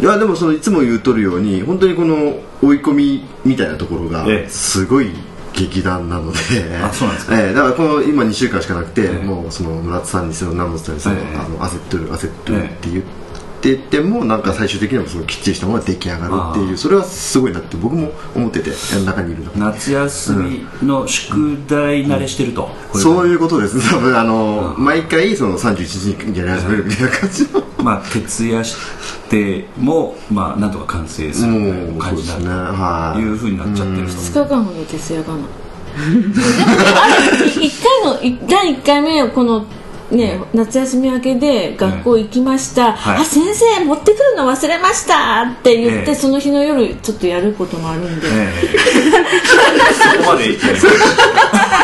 [0.00, 4.48] いやでもそのいつも言うとるように本当にこの追い込みみたいなところがええ。
[4.50, 5.10] すごい
[5.54, 6.38] 劇団なので、
[6.82, 7.36] あそうなんですか？
[7.40, 9.24] ええだからこの今2週間しかなくて、ええ。
[9.24, 11.36] もうその村田さんにせよ南本さんにせよ、ええ。
[11.36, 13.04] あの焦ってる焦ってるって言っ
[13.62, 18.70] ててもなんか最終的にはそのきっちりしたものが出来上がるっていうそれはすごいなって僕も思ってて
[19.06, 23.78] 中にいる夏休みの宿題慣れしてると、これそういうことです。
[23.90, 28.76] 多分あの、毎回その31日にやり始めるみたいな感じのまあ徹夜し
[29.28, 35.38] てもまあなんとか完成するみたいな感じになるというふうになっちゃってる人2日間ほど徹夜かな。
[35.92, 39.66] 1回のい第1回目のこの
[40.12, 43.22] ね、夏休み明けで学校行きました、はい。
[43.22, 46.14] あ先生持ってくるの忘れましたって言って、ええ。
[46.14, 48.68] その日の夜ちょっとやることもあるんで、ええ。
[49.94, 50.92] そこまでやりますは
[51.78, 51.81] い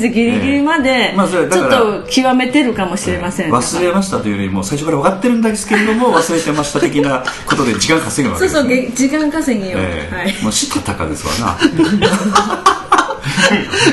[0.00, 10.14] ギリギリまでええまあちょっと極めてるかもしれません、忘れましたというよりも最初から分かってるんですけれども 忘れてました的なことで時間稼ぐわけです、ね、そうそうげ時間稼ぎを、ええ。
[10.14, 10.34] はい。
[10.42, 11.58] もうしたたかですわな。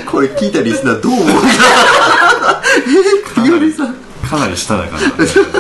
[0.06, 1.28] これ聞いたリスナーどう思う？
[3.24, 5.60] かかなりかなりしたたかなんですけど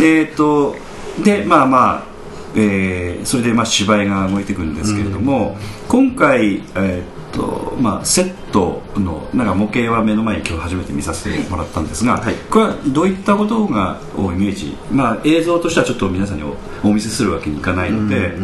[0.00, 0.76] えっと
[1.22, 2.08] でまあまあ、
[2.54, 5.56] えーそれでまあ芝居が動いていくんですけれども、
[5.88, 18.34] 今回、えーっとまあ、セットのなんか模型は目の前に今日初めて見させてもらったんですが、これはどういったことがをイメージ、まあ、映像としてはちょっと皆さんにおお見せするわけにいかないので、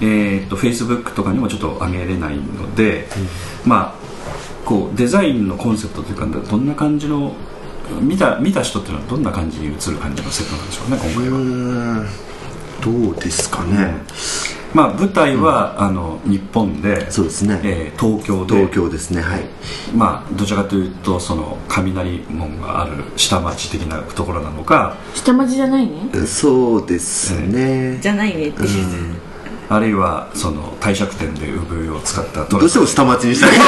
[0.00, 3.08] えーっと Facebook とかにもちょっと上げれないので、
[3.64, 7.34] まあこうデザインのコンセプトというかどんな感じの
[8.00, 12.28] 見た見た人っていうのはどんな感じに映る感じのセットなんでしょうね今回は。
[12.80, 13.94] どうですかね、
[14.74, 17.60] まあ、舞台は、あの日本でそうですね。
[17.64, 18.54] えー東京で。
[18.54, 19.22] 東京ですね。
[19.22, 19.44] はい。
[19.94, 24.96] まあ、どちらかというとその雷門がある下町的なところなのか。
[25.14, 26.08] 下町じゃないね。
[26.26, 27.98] そうですね。
[28.00, 29.17] じゃないねっていう、
[29.70, 33.50] あるいはその帝釈天で産湯を使ったトどうしても下町にしたい。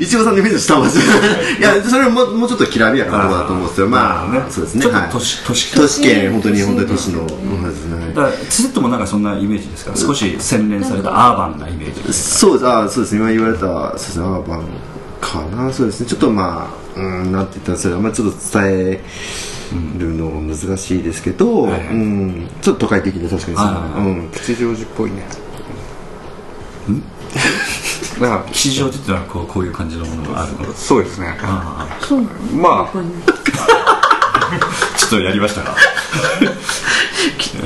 [0.00, 0.94] いちごさんのイメージ下町。
[0.96, 0.98] い。
[1.62, 3.88] やそれはもうもうちょっときらびやかなとだと思うんですよ。
[3.88, 4.42] まあね。
[4.48, 4.82] そうですね。
[4.82, 5.08] ちょっとはい。
[5.10, 7.26] 都市都市都市圏本当に本当に都市のも
[7.62, 8.12] のですね。
[8.14, 9.90] だからツセットもなんかそんなイメージですか？
[9.92, 12.02] ら少し洗練されたアーバンなイメージ。
[12.02, 12.68] ですそうです。
[12.68, 13.12] あそうです。
[13.16, 14.62] ね今言われたそうですねアーバン
[15.20, 15.72] かな。
[15.72, 16.06] そうですね。
[16.06, 19.04] ちょっとまあうんなんて言ったらそれあんまりちょっと伝え
[19.98, 23.82] るの難しいですけど、うん、ちょっと都会的で確かにそう、はいはい。
[23.92, 25.26] はいうん、吉祥寺っぽいね。
[28.20, 30.66] だか吉祥寺っていうのはこうこういう感じのものがあるの？
[30.66, 31.38] らそうですね。
[31.42, 32.32] あそうなの？
[32.54, 32.82] まあ。
[32.82, 32.88] あ
[34.96, 35.76] ちょっとやりましたか？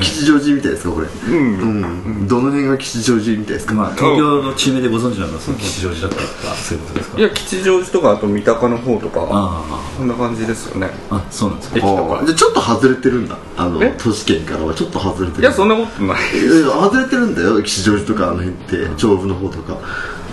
[0.03, 1.07] 吉祥寺みたいですかこれ。
[1.07, 7.19] うん、どの辺が吉祥寺みたいですか、まあ東京の地名でご存知なのはその吉祥寺だったとかそういうことですか？
[7.19, 9.63] いや吉祥寺とかあと三鷹の方とかあ
[9.97, 10.89] そんな感じですよね。
[11.09, 11.79] ああそうなんですか。
[11.79, 13.37] ちょっと外れてるんだ。
[13.57, 13.95] あのえ？
[13.97, 15.41] 都市圏からはちょっと外れてる。
[15.41, 16.17] いやそんなことない。
[16.65, 18.95] 外れてるんだよ吉祥寺とかあの辺って。
[18.97, 19.77] 調布の方とか。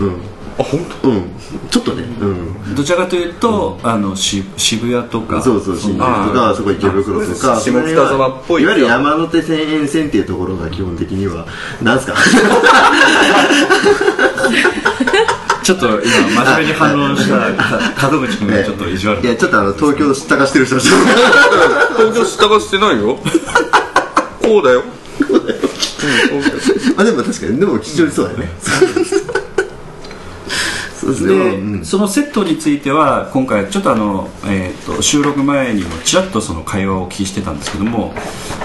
[0.01, 0.21] うん
[0.59, 1.23] あ本うん。
[1.71, 2.03] ちょっとね。
[2.21, 2.75] うん。
[2.75, 8.63] どちらかというと、あのし渋谷とかそうそう新宿とあかそこ池袋とかあ下北沢っぽい。
[8.63, 11.47] いわゆる山手線沿線っていうところが基本的には
[11.83, 12.15] なんすか？
[15.63, 23.19] ちょっと今真面目に反応した 門口君がちょっと意地悪いやちょっとあの 東京知ったかしてる人たち東京下がしてないよ。
[24.43, 24.83] こうだよ。
[26.97, 28.49] まあでも確かにでも吉祥寺そうだよね
[31.01, 31.35] そうですね。
[31.35, 38.13] で、うんそのセットについては今回ちょっとあの、えー、と収録前にもちらっとその会話をお聞きしてたんですけども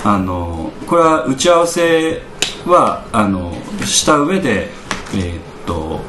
[0.04, 2.22] あのこれは打ち合わせ
[2.66, 3.54] はあの
[3.86, 4.70] した上で
[5.14, 6.02] えっ、と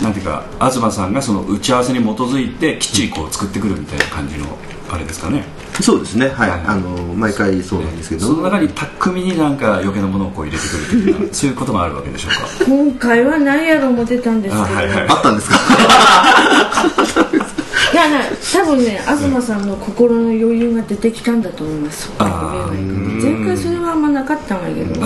[0.00, 4.46] なんていうか東さんがその打ち合わせに基づいてきっちりこう作ってくるみたいな感じの
[4.92, 5.42] あれですかね。
[5.80, 6.28] そうですね。
[6.28, 6.62] はい、はい。
[6.66, 8.26] あの毎回そうなんですけど。
[8.26, 12.64] その中に巧みになんか余計なものをこう入れてくる的な そういうことがあるわけでしょうか。
[12.66, 15.08] 今回は何やろ思ってたんですけど、あはいはい。
[15.08, 15.56] あったんですか
[17.92, 22.10] いやな多分ね東さんの心の余裕が出てきたんだと思います。
[22.18, 25.00] 前回それはあんまなかったんだけど、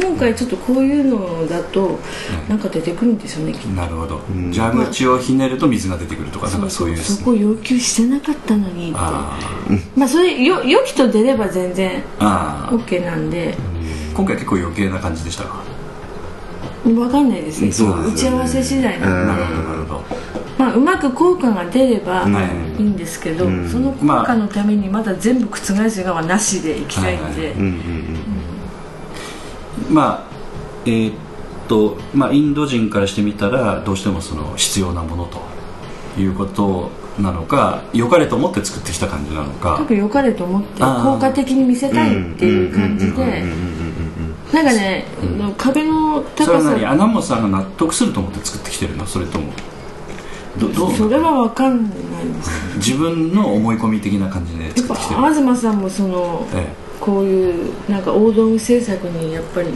[0.00, 1.98] 今回ちょっとこういうのだと
[2.48, 3.68] なんか出てくるんですよねきっと。
[3.68, 4.20] なるほど。
[4.52, 6.96] 蛇口をひねると水が出てくるとかなんかそういう。
[6.96, 9.38] そこ要求してなかったのにってあ
[9.96, 13.54] まあそれよ良きと出れば全然あああ OK なんで。
[14.14, 15.62] 今回結構余計な感じでしたか？
[16.84, 17.70] 分かんないですね。
[17.70, 18.14] そうですよね。
[18.14, 20.04] 打ち合わせ次第なんで、なるほどなるほど
[20.66, 22.42] まあ、うまく効果が出ればは
[22.76, 27.54] いいいんですけど、その効果のためにまだ全部覆す側はなしでいきたいんで、
[29.88, 30.30] まあ
[30.84, 31.14] えーっ
[31.68, 35.40] とまあインド人からしてみたらどうしてもその必要なものと
[36.20, 36.90] いうこと
[37.20, 39.76] なのか良かれと思って作ってきた感じなのか。
[39.78, 43.44] 多分良かれと思って効果的に見せたいっていう感じで。
[44.52, 45.04] なんかね、
[45.58, 49.04] 壁のそれは高さ何穴本さんが納得すると思って作ってきてるの？
[49.04, 49.52] それとも
[50.58, 50.94] どどう？
[50.94, 52.76] それは分かんないです。
[52.76, 55.20] 自分の思い込み的な感じでやっ作ってきてる。
[55.20, 59.68] ぱ東さんもそのえこういうなんか大道具制作にやっぱり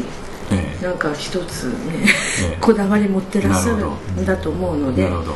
[0.53, 0.85] ええ。
[0.85, 2.59] なんか一つねええ。
[2.63, 3.87] こだわり持ってらっしゃる
[4.21, 5.03] んだと思うので。
[5.03, 5.35] えなるほど。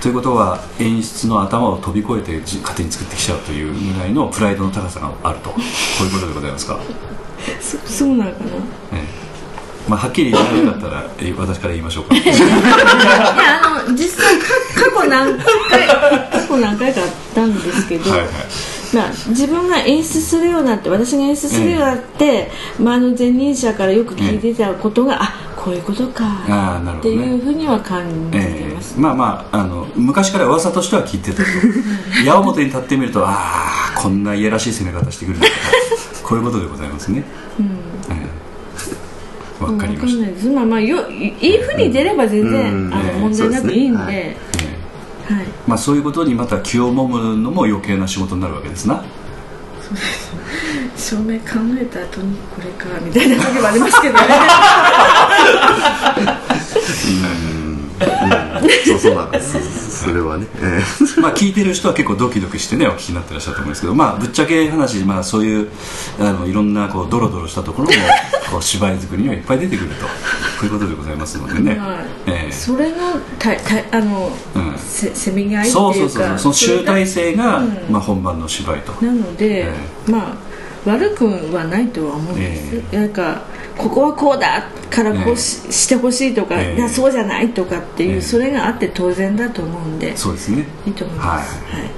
[0.00, 5.50] ということは演出の頭を飛び越えてじ勝手に作ってきちゃうというぐらいのプライドの高さがあると。
[5.50, 5.56] こ
[6.00, 6.78] ういうことでございますか、
[7.60, 8.46] そそうなのかな？
[8.94, 9.19] ええ
[9.90, 12.14] まあ、はっきり言えなかったらえ私から言いましょうか。
[12.14, 12.24] いや
[13.64, 14.44] あの実際か
[14.94, 18.28] 過去何回過去何回かあったんですけど、はいはい。
[18.94, 27.32] まあ、自分が演出するようになって私が演出するようになって、周りの前任者からよく聞いてたことが、あこういうことかああなるってほどね。
[27.32, 31.48] いうふうには感じてえます、えまあまああの昔から噂としては聞いてたと。
[32.24, 35.38] 矢面に立ってみるとああこんないやらしい攻め方してくる
[36.22, 37.24] こういうことでございますね、
[37.58, 38.19] ええ
[39.60, 40.50] わかりました。
[40.50, 44.36] まあまあよいいいふうに出れば全然、うんあのええ問題なくいいんで、はい。
[45.66, 49.04] まあ、そういうことにまた気をもむのも余計な仕事になるわけですな。
[50.96, 51.46] 照明考
[51.80, 54.20] えた後にこれかみたいな時もありますけどね
[58.86, 60.04] そうそうなんです。
[60.04, 60.80] それはね、え
[61.20, 65.68] まあ聞いてる人は結構ドキドキしてねお聞きになってらっしゃると思うんですけど、まあ、ぶっちゃけ話、まあ、そういう
[66.18, 67.94] あのいろんなこうドロドロしたところも
[68.50, 70.06] こう芝居作りにはいっぱい出てくると。
[70.60, 71.98] こういうことでございますのでね、はい。
[72.26, 72.52] ええ。
[72.52, 72.96] それの
[73.38, 74.74] たたあの、うん。
[74.78, 77.78] せせめぎ合いっていうかそうそうそうその集大成が、うん。
[77.88, 79.74] まあ、本番の芝居と、なので、え
[80.06, 80.50] まあ
[80.84, 83.42] 悪くはないとは思うんです、なんか
[83.80, 86.76] ここはこうだからこうし,、してほしいとか、ええ。
[86.76, 88.20] いやそうじゃないとかっていう、ええ。
[88.20, 90.66] それがあって当然だと思うんでそうですね。
[90.86, 91.82] いいと思います、はい。
[91.82, 91.90] はい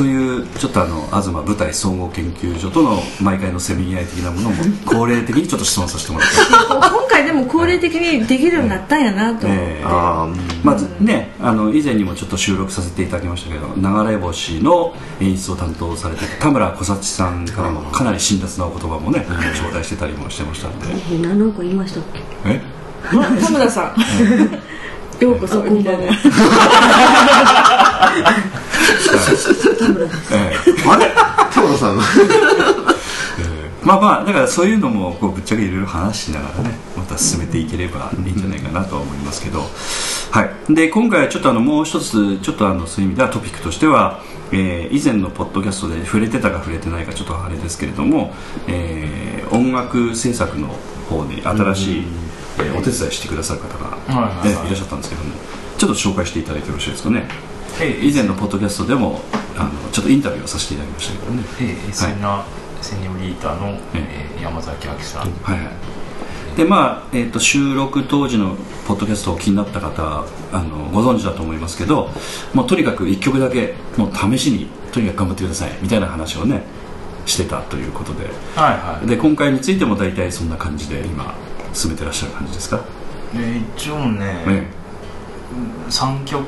[0.00, 6.36] というちょっとあの東舞台総合研究所との毎回のせめぎ合い的なものも恒例的にちょっと質問させてもらって。
[6.70, 9.84] 今回でも恒例的にできるようになったんやなと思って、ええ。
[9.84, 10.26] あ
[10.64, 20.86] まずねあの以前にもちょっと収録させていただきましたけど流れ星の演出を担当されていた田村小幸さんからもかなり辛辣なお言葉もね頂戴してたりもしてましたんで。
[21.12, 21.18] え？
[21.18, 22.20] 何の子言いましたっけ？
[22.46, 22.62] え？
[23.04, 23.96] あ田村さん
[25.22, 26.10] ようこそみたいなええ
[30.88, 31.12] あれ
[31.52, 31.96] 田村さん。
[31.96, 32.02] が
[33.82, 44.20] まあまあだからそういうのもこうぶっちゃけいろいろ話しながらねまた進めていければいいんじゃないかなとは思いますけど、はい、で今回はちょっとあのもう一つちょっとあのそういう意味ではトピックとしては、
[44.52, 48.34] えー以前のポッドキャストで触れてたか触れてないかちょっとあれですけれども、
[48.68, 50.68] えー音楽制作の
[51.08, 52.04] 方に新しい、
[52.58, 54.48] えーお手伝いしてくださる方が、はいはいはい。
[54.50, 55.34] えーいらっしゃったんですけども
[55.78, 57.26] ちょっと紹介していただいてよろしいですかね。
[57.26, 57.49] ええ
[57.86, 59.20] 以前のポッドキャストでも
[59.56, 61.42] あのちょっとインタビューをさせていただきましたけどね。
[61.60, 61.92] ええ。
[61.92, 62.44] そんな
[62.82, 65.30] セニョリータの、えー山崎明さん。
[65.42, 66.56] はいはい。
[66.56, 68.56] でまあえー、と収録当時の
[68.86, 72.10] ポッドキャストを気になった方はあのご存知だと思いますけど
[72.54, 76.62] もうとにかく1曲だけもう試しにとにかく頑張ってくださいみたいな話をね
[77.24, 78.24] してたということで。
[78.24, 78.32] はい
[78.96, 79.06] はい。
[79.06, 81.34] で今回についても大体そんな感じで今
[81.72, 82.80] 進めてらっしゃる感じですか、
[83.32, 84.66] で一応ね、え
[85.88, 86.44] 3曲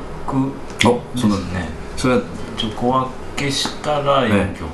[0.84, 1.68] えおですね。
[1.96, 2.20] それは
[2.56, 4.66] ちょ小分けしたら4曲、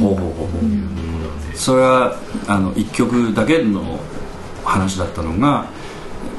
[0.00, 2.16] ほうほうほうほうそれは
[2.46, 3.98] あの1曲だけの
[4.64, 5.66] 話だったのが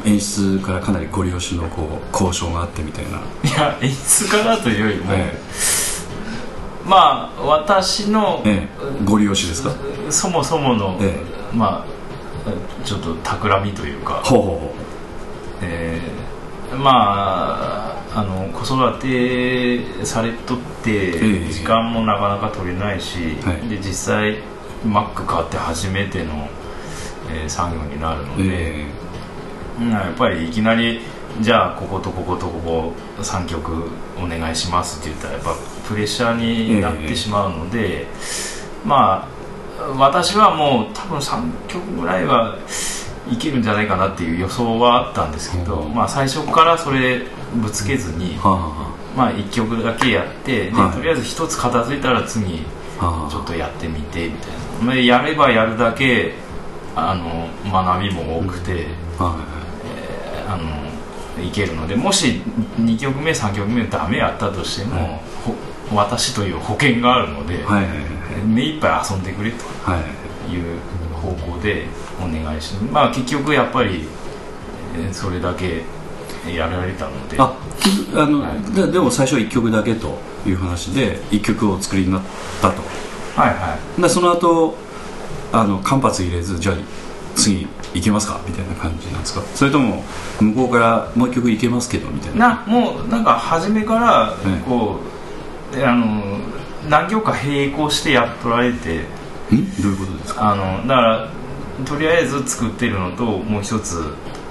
[0.05, 5.33] 演出からかなりご利用しのこう交渉があってみたいな、いや演出家だというよりも、え
[6.85, 8.53] まあ私の、ええ。
[8.53, 9.71] えご利用しですか？
[10.09, 11.19] そもそもの、え
[11.53, 14.73] まあちょっと企みというか、ほうほうほ
[15.61, 21.51] えーまああの子育てされとってええ。
[21.51, 23.69] 時間もなかなか取れないし、はい。
[23.69, 24.39] で実際
[24.83, 26.49] Mac 買って初めての、
[27.31, 28.85] えー作業になるのうで、え
[29.79, 31.01] うんやっぱりいきなり
[31.41, 35.55] じゃあこことこことここ3曲お願いしますって言ったらやっぱ
[35.87, 38.07] プレッシャーになってしまうので、
[38.83, 39.29] ま
[39.79, 42.57] あ私はもう多分3曲ぐらいは
[43.31, 45.93] いけるんじゃないかなっていう予想はあったんですけど、うん。
[45.93, 47.21] まあ最初からそれ
[47.55, 54.57] ぶつけずに、まあ1曲だけやってとりあえず1つ片付いたら次ちょっとやってみてみたいな。
[54.85, 56.33] まあやればやるだけ
[56.95, 58.87] あの学びも多くて、
[59.17, 59.35] は
[60.47, 62.41] あのいけるのでもし
[62.79, 65.55] 2曲目3曲目ダメやったとしても、ほ
[65.95, 67.63] 私という保険があるので、
[68.45, 69.97] 目いっぱい遊んでくれとは
[70.49, 70.79] いう
[71.13, 71.85] 方向で
[72.19, 74.07] お願いしてまあ結局やっぱり
[74.95, 75.83] えーそれだけ
[76.55, 77.37] やられたので。
[77.39, 77.53] あ
[78.15, 78.75] あの、はい。
[78.75, 82.21] ででも最初1曲だけという話で1曲をお作りになっ
[82.61, 82.81] たと。
[83.35, 84.01] はいはい。
[84.01, 84.75] でその後
[85.51, 86.75] あの間髪入れずじゃあ
[87.35, 89.41] 次いけますかみたいな感じなんですか？
[89.55, 90.03] それとも
[90.41, 92.49] 向こうからもう1曲いけますけどみたいな。
[92.49, 94.63] なもうなんか初めからええ。
[94.67, 94.99] こ
[95.73, 96.39] う、あの
[96.89, 99.01] 何曲か並行してやっとられて
[99.53, 99.81] ん？
[99.81, 100.51] どういうことですか？
[100.51, 101.29] あのだから
[101.85, 104.01] とりあえず作ってるのともう一つ、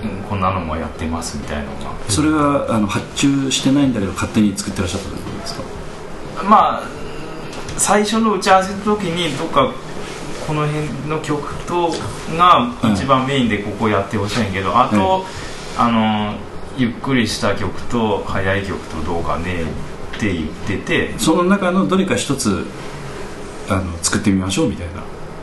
[0.08, 5.62] うんこんなのもやってますみたいなのがそれはあの発注してないんだけど勝手に作ってらっしゃったということですか？
[6.44, 6.82] まあ
[7.76, 9.72] 最初の打ち合わせの時にどっか
[10.46, 11.92] この辺の曲と
[12.38, 15.24] が一番メインでここやってほしいんやけど、あと、
[15.76, 16.36] あの
[16.78, 22.64] ゆっくりした曲と速い曲とどうかねって言ってて、その中のどれか一つ
[23.68, 24.88] あの作ってみましょうみたい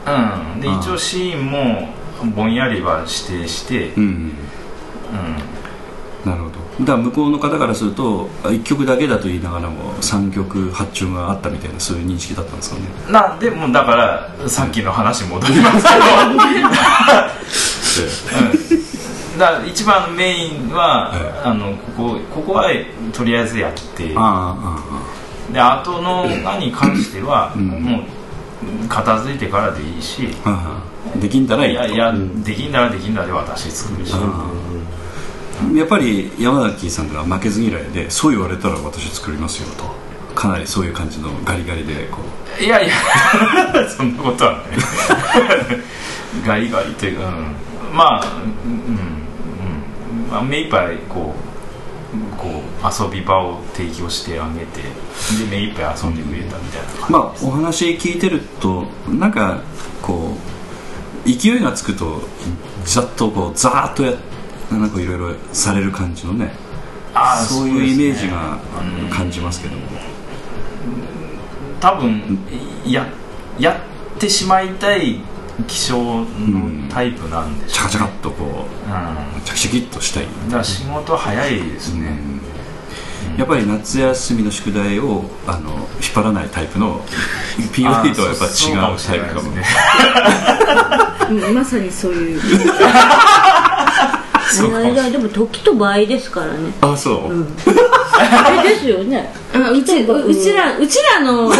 [0.06, 0.54] な。
[0.54, 1.90] うん、で一応シーンも
[2.32, 4.32] ぼんやりは指定して、うん、うん。
[6.26, 6.64] なるほど。
[6.80, 12.84] だから向こうの方からすると1曲だけだと言いながらも3曲発注があったみたいなそういう認識だったんですかね。
[13.12, 16.00] なんでもうだからさっきの話戻りますけど、
[19.34, 22.72] うん、だから一番メインは、えあのここここは
[23.12, 24.14] とりあえずやって。
[24.16, 25.14] ああ
[25.52, 27.68] で後のがに関しては、うん。
[27.68, 28.04] もう
[28.88, 34.14] 片付いてからでいいし、ああああできんだらいいといやいや、できんならできんだで私作るし、
[35.76, 40.04] やっぱり山崎さんが負けず嫌いでそう言われたら私作りますよと。
[40.34, 42.18] かなりそういう感じのガリガリでこ
[42.60, 42.94] いやいや
[43.88, 44.64] そんなことはない。
[46.46, 47.56] ガリガリというか、うん、
[47.96, 48.26] まあ、
[48.66, 49.14] うんうん
[50.32, 51.54] まあ、目いっぱいこう
[52.38, 54.90] こう遊び場を提供してあげてで
[55.50, 59.62] 目いっぱい遊んでくれたみたいな感じまあお話聞いてるとなんか
[60.02, 60.54] こう
[61.26, 62.22] 勢いがつくと
[62.86, 64.14] ざっとこうザーッとや
[64.72, 66.54] なんかいろいろされる感じのね
[67.48, 68.60] そういうイメージが
[69.12, 69.82] 感じますけども、
[71.80, 72.40] 多分
[72.86, 73.08] や
[73.60, 73.78] や
[74.18, 75.20] ってしまいたい
[75.68, 76.26] 気象の
[76.90, 77.92] タイプなんでしょうね。
[77.92, 79.42] チャカチャカっとこううん。
[79.44, 82.18] チャキチャキっとしたい、だから仕事早いですね、
[83.38, 87.02] やっぱり夏休みの宿題をあの引っ張らないタイプの
[87.74, 89.52] POD とはやっぱ違うタイプかも。
[89.52, 89.64] ね
[91.30, 92.42] うんまさにそういう。
[94.76, 96.72] あれがでも時と場合ですからね。
[96.82, 97.46] あそう、
[98.20, 99.34] あれですよね。
[99.54, 101.58] あうちううちらうちらのうち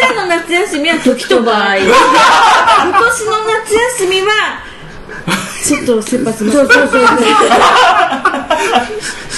[0.00, 1.76] らの夏休みは時と場合。
[1.78, 1.94] 今年
[2.96, 4.26] の夏休みは
[5.64, 7.02] ちょっと切羽詰まってそうそうそう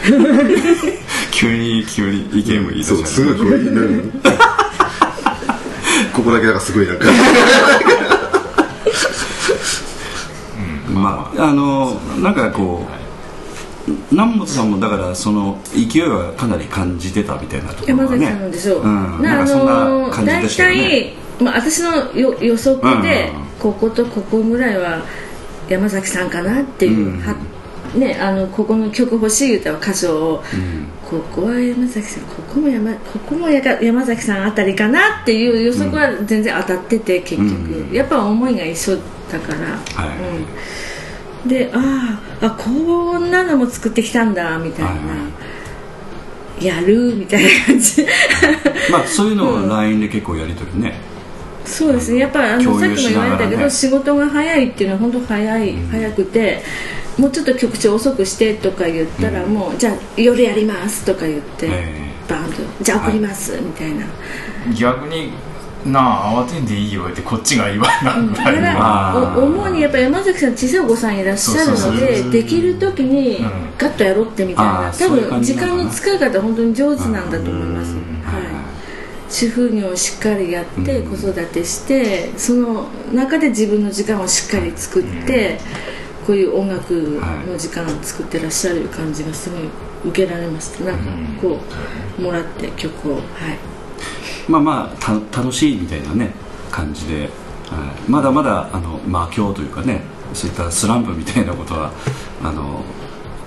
[1.30, 4.12] 急に急に意見を言い出そうしすごいこういう
[6.12, 7.06] ここだけなんかすごいなんか。
[10.92, 11.42] まあ。
[11.48, 13.00] あのなんかこう
[14.10, 21.14] 南本さんもだからその勢いはかなり感じてたみたいなところ山崎がねさんのでしょう、うん、ななんかそんな感じ大でしたよね。
[21.38, 23.44] 体、まあ、私のよ予測で、うん。
[23.58, 25.02] こことここぐらいは
[25.68, 27.20] 山崎さんかなっていう、うん。
[27.20, 27.34] は
[27.94, 30.44] ね、あのここの曲欲しい歌は箇所を、
[31.04, 38.96] ここは山崎さんここも山ここもやか山崎さんあたりかなっていう予測は全然当たってて結局、うんやっぱ思いが一緒
[39.30, 40.18] だから、はい。
[41.44, 45.50] うん、であーあこんなのも作ってきたんだみたいな、はい
[46.60, 48.06] やるみたいな感じ。
[48.92, 50.94] まあそういうのを LINE で結構やり取りね、
[51.64, 52.18] そうですね。
[52.18, 56.62] やっぱあの共有さっきも言われたけど、仕事が早いっていうのは本当早い、早くて
[57.20, 64.06] もうちょっと局長遅くしてとか言ったら、もうじゃあ夜やりますとか言って、えバーンとじゃあ送ります、みたいな。
[64.74, 65.32] 逆に
[65.84, 73.50] なあ慌てんでいいよってこっちが言わなだから主にやっぱ山崎さん小さいお子さんいらっしゃるのでできる時にうん。
[73.78, 78.42] ガッとやろうってみたいな、多分時間の使い方本当に上手なんだと思います、うんはい。
[79.30, 85.58] 主婦業をしっかりやってうん子育てしてその中で自分の時間をしっかり作って
[86.30, 86.92] こういう音楽
[87.44, 89.62] の時間を作ってらっしゃる感じがすごい
[90.10, 90.84] 受けられました。
[90.84, 91.58] なんかこ
[92.18, 93.16] うもらって曲を。
[93.16, 93.24] はい。
[94.48, 96.30] まあまあた楽しいみたいなね
[96.70, 97.30] 感じで、はい、
[98.08, 100.02] まだまだあの魔境というかね
[100.32, 101.90] そういったスランプみたいなことは
[102.44, 102.84] あの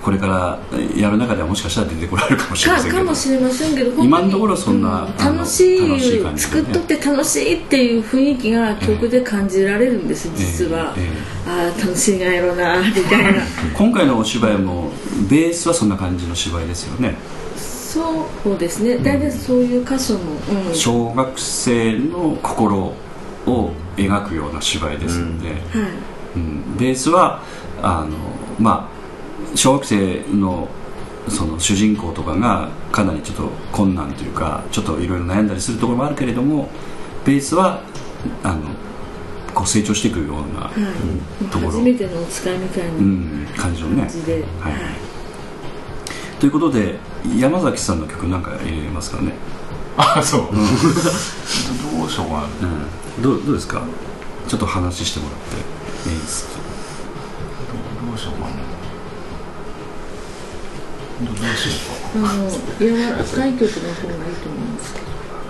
[0.04, 0.58] これから
[0.94, 3.04] やる中ではもしかしたら出てこられるかもしれまかせんけど。
[3.04, 6.62] かもしれませんけど今のところそんなうん楽しい楽しい感じでね。
[6.62, 13.40] 作っとって楽しいっていう雰囲気が曲で感じられるんです、実は、えええああ楽しいがやろうなみたいな。
[13.72, 14.90] 今回のお芝居も
[15.30, 17.16] ベースはそんな感じの芝居ですよね。
[17.56, 18.98] そうですね。
[18.98, 20.20] 大体そういう箇所も、
[20.68, 20.74] うん。
[20.74, 22.92] 小学生の心
[23.46, 25.58] を描くような芝居ですので、はい。
[26.36, 26.76] うん。
[26.76, 27.40] ベースは
[27.82, 28.16] あの
[28.58, 28.93] まあ
[29.54, 30.68] 小学生の
[31.28, 36.68] その主人公とかがかなりちょっと困難というかちょっといろいろ悩んだりするところもあるけれども
[37.24, 37.82] ベースは
[38.42, 38.60] あの
[39.54, 41.70] こう成長していくような、はいところ。
[41.70, 44.02] 初めてのお使いみたいなうん、感じのね。
[44.02, 44.08] 感。
[44.10, 44.44] じで、はい。
[46.40, 46.98] ということで
[47.38, 49.32] 山崎さんの曲なんか入れますかね、
[49.96, 50.48] あそう、ど
[52.00, 52.44] どうしようかな。
[53.16, 53.82] うん、どうどうですか？
[54.48, 55.38] ちょっと話してもらっ
[56.04, 56.10] て。
[56.10, 56.48] いいです。
[56.48, 56.54] か
[58.06, 58.73] どうしようかな
[62.16, 64.94] あの柔らかい曲の方がいいと思います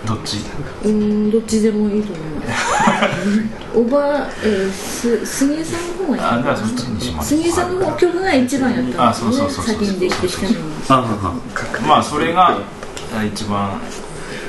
[0.07, 0.39] どっち
[0.85, 1.31] うん。
[1.31, 5.99] どっちでもいいと思いますおばえー、す杉江さん。
[5.99, 7.79] の方がいいあじゃあそっちにします杉江さん。
[7.79, 8.87] の方曲が一番やったん。
[8.87, 10.55] ですよあそうそうね先にできてきたのは
[10.89, 12.59] あはまあそれが
[13.33, 13.81] 一番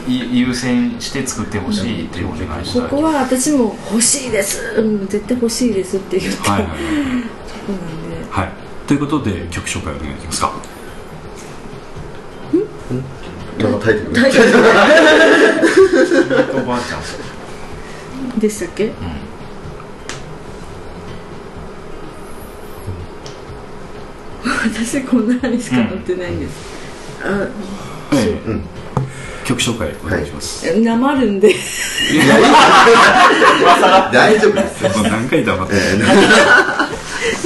[0.07, 6.78] 優先して作ってほしいってお願いしたここは私も欲しいです、うん、絶対欲しいですって言った、はいはいと
[7.65, 8.09] こなん。
[8.09, 8.49] ではい
[8.88, 10.53] ということで曲紹介お願いできますか
[13.70, 14.13] なんかタイトル。
[14.13, 14.43] タイトル。
[16.61, 18.91] おばあちゃんでしたっけ、
[24.43, 26.51] 私こんなにしか乗ってないんです、
[27.24, 27.47] あ
[28.13, 28.59] ええ
[29.45, 31.55] 曲紹介お願いします、なまるんで。
[34.11, 35.76] 大丈夫ですよもう何回黙って、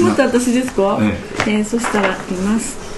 [0.01, 1.17] もっと私ですか、え
[1.47, 2.11] えーそしたらい
[2.45, 2.88] ます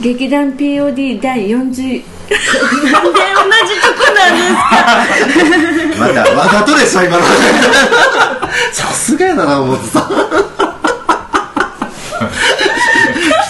[0.00, 2.02] 劇団 POD 第40なんで
[2.90, 2.96] 同
[3.66, 4.42] じとこなんで
[5.94, 7.24] すかまたわざとでしょ今の。
[8.72, 10.02] さすがやな山本さん。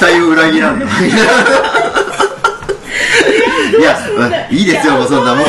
[0.01, 0.81] 額を裏切らん。
[0.81, 0.89] のい
[3.83, 3.99] や
[4.51, 5.47] いいですよもうそんなもん。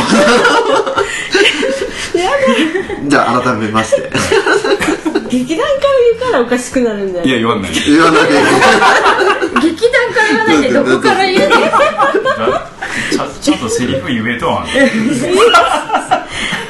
[3.08, 4.10] じゃあ改めまして。
[5.30, 5.80] 劇団から
[6.22, 7.26] 言うからおかしくなるんだよ。
[7.26, 7.72] いや言わんない。
[7.74, 8.22] 言わない
[10.34, 11.56] らないでどこから言うの
[13.12, 14.66] ちゃちゃんとセリフ言えとは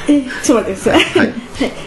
[0.08, 1.34] えちょっと待ってください、はい、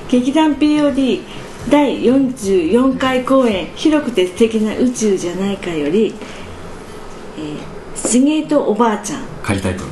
[0.09, 1.21] 劇団 POD
[1.69, 6.13] 第44回公演「広くて素敵な宇宙じゃないか」より
[7.38, 9.89] 「えー、シゲートおばあちゃん」仮タイトル。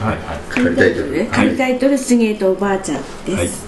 [0.00, 0.40] はいはい。
[0.50, 1.28] 仮タイトルね。
[1.30, 3.65] 仮タイトル「シゲートおばあちゃん」です、はい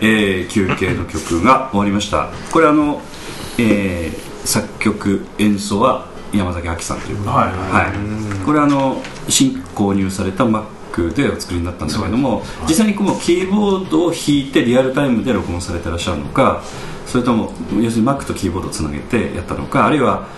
[0.00, 2.28] えー、休憩の曲が終わりました。
[2.52, 3.00] これあの、
[3.58, 7.48] えー、作曲演奏は山崎亜紀さんということで、はい。
[7.50, 7.88] は
[8.42, 16.62] い、これあの新購入された Mac でお作りになったんですけれども、はい、実際にこのキーボードを弾いてリアルタイムで録音されてらっしゃるのか
[17.06, 20.28] それとも要するに Mac とキーボードをつなげてやったのかあるいは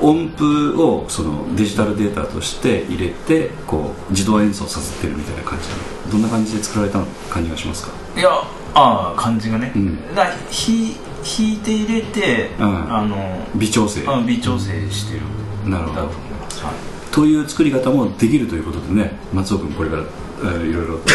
[0.00, 7.92] 音符をそのデジタルデータとして入れてこう自動演奏させてるみたいな感じどんな感じで作られた感じがしますか？
[8.16, 8.30] いや
[8.74, 12.94] ああ感じがね、うん、だ弾引いて入れて、うん。
[12.94, 14.02] あの微調整。
[14.06, 15.22] あ微調整してる。
[15.70, 16.02] なるほど。
[16.02, 16.74] だと思います、はい。
[17.12, 20.98] という作り方もできるということでね松尾君これからえーいろいろ。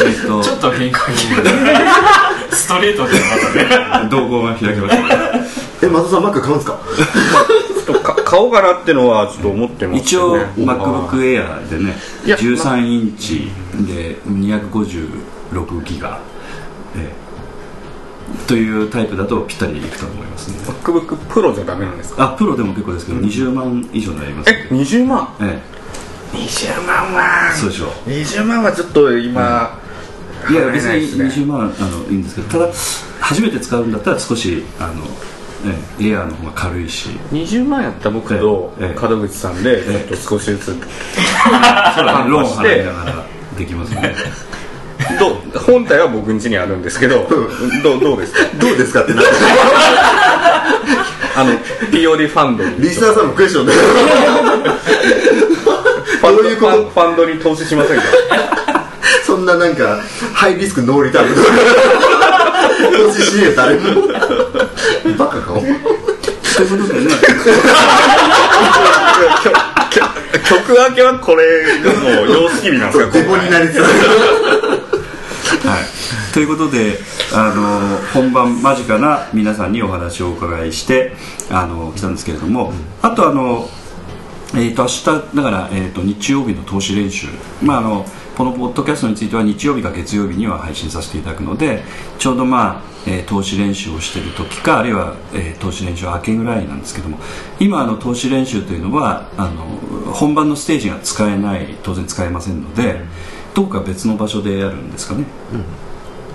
[0.00, 1.14] えっとちょっと変化球
[2.50, 3.36] ストレートでま
[3.90, 4.08] たね。
[4.10, 5.04] 動向が開けました
[5.82, 6.78] え松尾さんマック買うんですか
[8.38, 13.50] 買おうかなってのはちょっと思ってます一応よね MacBook Air でねいや13インチ
[13.86, 16.20] で256ギガ、
[16.96, 17.28] ええ
[18.46, 20.58] というタイプだとぴったりいくと思いますね。
[20.58, 22.34] MacBook Pro じゃダメなんですか？
[22.34, 25.34] あプロでも結構ですけど20万以上になりますえ20万？
[25.40, 25.58] え
[26.34, 27.50] 20万は。
[27.50, 27.88] えそうでしょう。
[28.10, 29.80] 20万はちょっと今、
[30.50, 31.24] いや別に払えないですね。
[31.24, 32.68] 20万あのいいんですけどただ
[33.20, 35.37] 初めて使うんだったら少しあの、ええ
[36.00, 37.10] エアーの方が軽いし。
[37.32, 39.00] 20万やった僕とええ。
[39.08, 40.64] 門口さんでちょえっと少しずつ。
[40.66, 42.30] そうだね。
[42.30, 43.26] ローンして払いながら
[43.58, 44.14] できますね。
[45.18, 47.26] どう本体は僕ん家にあるんですけど
[47.82, 48.40] どうどうですか？
[48.58, 49.22] どうですかってな
[51.36, 51.52] あの
[51.90, 52.80] POD ファンドに。
[52.80, 56.90] リスナーさんもクエスチョンでファンドどういうこと？
[56.90, 58.02] ファンドに投資しませんか？
[59.24, 60.00] そんななんか
[60.34, 61.28] ハイリスクノーリターン
[63.08, 64.08] 投資しねえよ誰も
[65.18, 67.10] バカかおということでね
[70.48, 73.78] 曲明けはこれがもう様式日なんですかデボになりつつ
[75.66, 76.98] はい、ということで
[77.34, 81.12] あの本番間近な皆さんにお話をお伺いして
[81.50, 82.72] あの来たんですけれども、
[83.02, 83.68] あとあの、
[84.54, 85.04] えー、と明日
[85.36, 87.26] だから、えー、と日曜日の投資練習、
[87.62, 88.06] まあ、あの
[88.38, 91.82] このポッドキャストについては日曜日か月曜日には配信させていただくので
[92.20, 97.18] ちょうど、まあえー投資練習をしている時かあるいは、えー投資練習明けぐらいなんですけども
[97.58, 99.64] 今あの投資練習というのはあの
[100.12, 103.00] 本番のステージが使えない当然使えませんので
[103.54, 105.24] どこか別の場所でやるんですかね、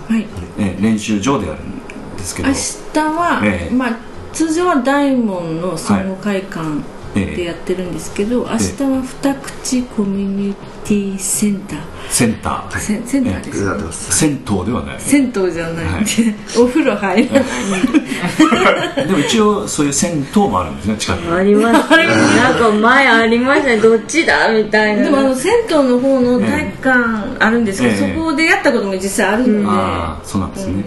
[0.09, 0.25] はい。
[0.59, 2.49] えー練習場でやるんですけど。
[2.49, 3.97] 明日は、ええまあ
[4.33, 6.81] 通常は大門の総合会館
[7.13, 12.79] でやってるんですけど、明日は二口コミュニティセンター、センター。
[12.79, 14.17] センセンターです、なってます。
[14.17, 14.99] 銭湯ではない。
[14.99, 16.01] 銭湯じゃない。
[16.01, 16.11] んで、
[16.59, 17.43] お風呂入らない。
[17.43, 21.33] んで でも一応そういう銭湯もあるんですね近くに。
[21.33, 21.89] あります。
[21.91, 23.77] なんか前ありましたね。
[23.77, 25.03] どっちだみたいな。
[25.03, 26.99] でもあの銭湯の方の体育館
[27.39, 28.13] あるんですけど、ええ。
[28.15, 30.83] そこでやったことも実際あるので、ああそうなんですね、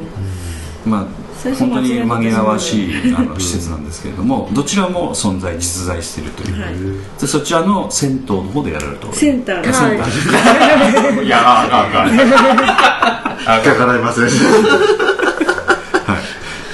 [0.85, 6.74] まあ最初本当に紛らわしいあの施設なんですけれどもどちらも存在実在しているという、はい。
[7.20, 9.64] でそちらの銭湯の方でやられるとセンター。
[9.64, 12.11] がセンターいやあかんあかん。
[12.11, 13.64] あかん。
[13.64, 14.30] かかられますね。
[16.07, 16.18] は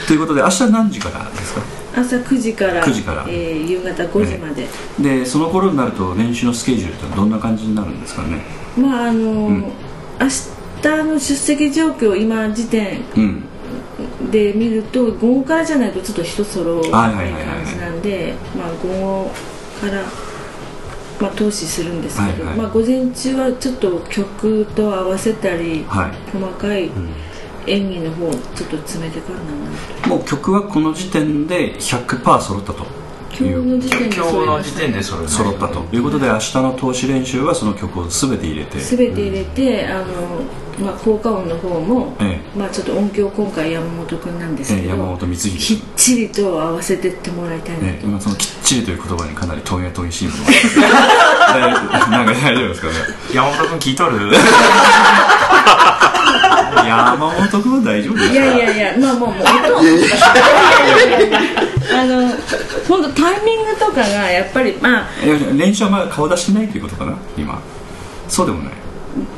[0.04, 1.62] い、ということで明日何時からですか？
[1.94, 3.24] 朝9時から9時から。
[3.28, 4.66] えー夕方5時まで、
[4.98, 8.42] でその頃になると練習のスケジュールってどんな感じになるんですかね？
[8.76, 9.60] まああのーん。
[10.20, 10.28] 明
[10.82, 13.44] 日の出席状況今時点うん
[14.32, 17.64] で見ると午後からじゃないとちょっと一揃わないはいはいはいはい。
[17.64, 19.30] 感じなんでまあ午後
[19.80, 20.02] から
[21.20, 22.56] まあ投資するんですけど、はいはい。
[22.56, 26.36] まあ午前中はちょっと曲と合わせたり、はい。
[26.36, 26.90] 細かい
[27.66, 33.02] 演技の方ちょっと詰めてからなもう曲はこの時点で100%揃ったと
[33.38, 38.78] 今日の時点で揃ったということで明日の投資練習はその曲を全て入れて。
[38.78, 40.06] 全て入れて、あの
[40.82, 50.34] まあ、効果音の方も、えまあ、ちょっと音響今回山本君なんですええけど、山本光きっ秀ちりと合わせてってもらいたいなと、ええ今そのきっちりという言葉にかなりトゲトゲしいも。
[50.38, 50.50] のが
[52.10, 52.94] なんか大丈夫ですかね？
[53.32, 54.32] 山本君聞いとる？
[56.84, 59.46] 山本君は大丈夫ですいやいやいやまあもうもう音
[61.94, 62.28] あの
[62.88, 67.16] 本当タイミングとかがやっぱりまあいや練習はまだ顔出してないということかな？
[67.36, 67.60] 今。
[68.28, 68.72] そうでもない。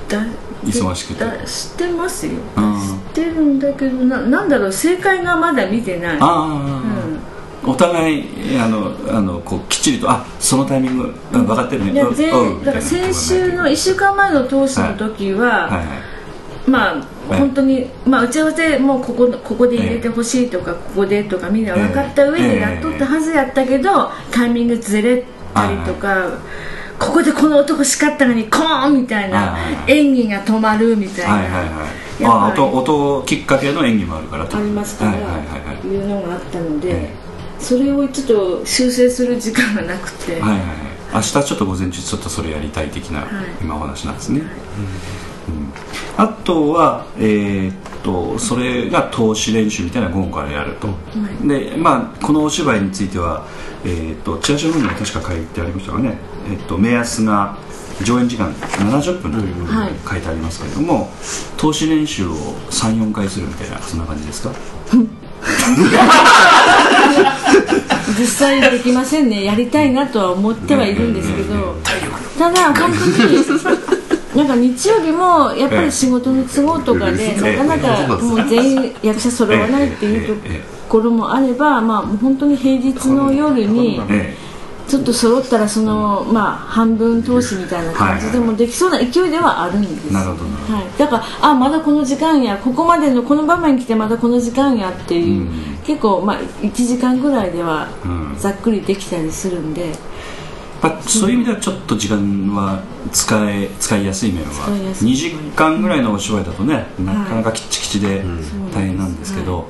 [0.09, 0.25] だ
[0.65, 1.25] 忙しくて。
[1.25, 2.33] だ知ってますよ。
[2.57, 2.81] うん。
[3.15, 6.17] 知ってるんだけどななんだろう正解がまだ見てない。
[6.17, 8.25] ああ、お互い
[8.59, 11.93] あのあのこうきっちりとあそのタイミングあ分かってるね。
[11.93, 12.59] いや全うん。
[12.59, 12.65] うん。
[12.65, 15.79] だから先週の1週間前の投資の時は、はい。
[15.79, 15.87] はい。
[16.67, 17.39] まあええ。
[17.39, 26.39] 本当に、まあ、打ち合わせもうここここで入れてほしいとか、ここでとかみんな分かった上でやっとったはずやったけど、タイミングずれたりとか、
[26.99, 32.55] ここでこの音欲しかったのにコーンみたいなはい演技が止まるみたいな、はいはいはい。
[32.55, 34.57] 音音きっかけの演技もあるからと。
[34.57, 35.87] ありますから、はいはいはいはい。
[35.87, 37.11] いうのがあったので、え
[37.59, 40.61] それをちょっと修正する時間がなくて、はいはいはい。
[41.15, 43.25] 明日ちょっと午前中ちょっとそれやりたい的な、い。
[43.61, 44.47] 今お話なんですね、うん
[46.17, 50.89] あとはえーっとそれが投資練習みたいな午後からやると、
[51.47, 53.47] でまあこのお芝居については
[53.85, 56.19] えーっとチラシの方にも確か書いてありましたかね。
[56.51, 57.57] えっと目安が
[58.03, 59.93] 上演時間70分というふうはい。
[59.93, 61.09] に書いてありますけれども、
[61.57, 62.35] 投資練習を
[62.71, 64.51] 34回するみたいなそんな感じですか？
[68.19, 69.45] 実際できませんね。
[69.45, 71.77] やりたいなとは思ってはいるんですけど。
[72.39, 73.45] ただ本当に
[74.35, 77.57] なんか日曜日もやっぱり仕事の都合とかでええ。
[77.57, 80.49] なかなかもう全員役者揃わないっていうと
[80.89, 84.37] ころもあればまあ本当に平日の夜にえ
[84.87, 90.15] ちょっと揃ったらそのまあ半分投資みたいな感じでもできそうな勢いではあるんです。
[90.15, 95.75] はい、だからあまだこの時間やここまでのこの場面来てまだこの時間やっていう、うん。
[95.85, 98.37] 結構、まあ、1時間ぐらいではうん。
[98.39, 99.93] ざっくりできたりするんで、
[100.85, 102.19] まあ、そういう意味ではちょっと時間
[102.55, 104.51] は使え使いやすい面は。
[104.51, 105.13] 使いやすい。
[105.13, 108.23] 2時間ぐらいのお芝居だとねなかなかきっちきちで
[108.75, 109.67] 大変なんですけど、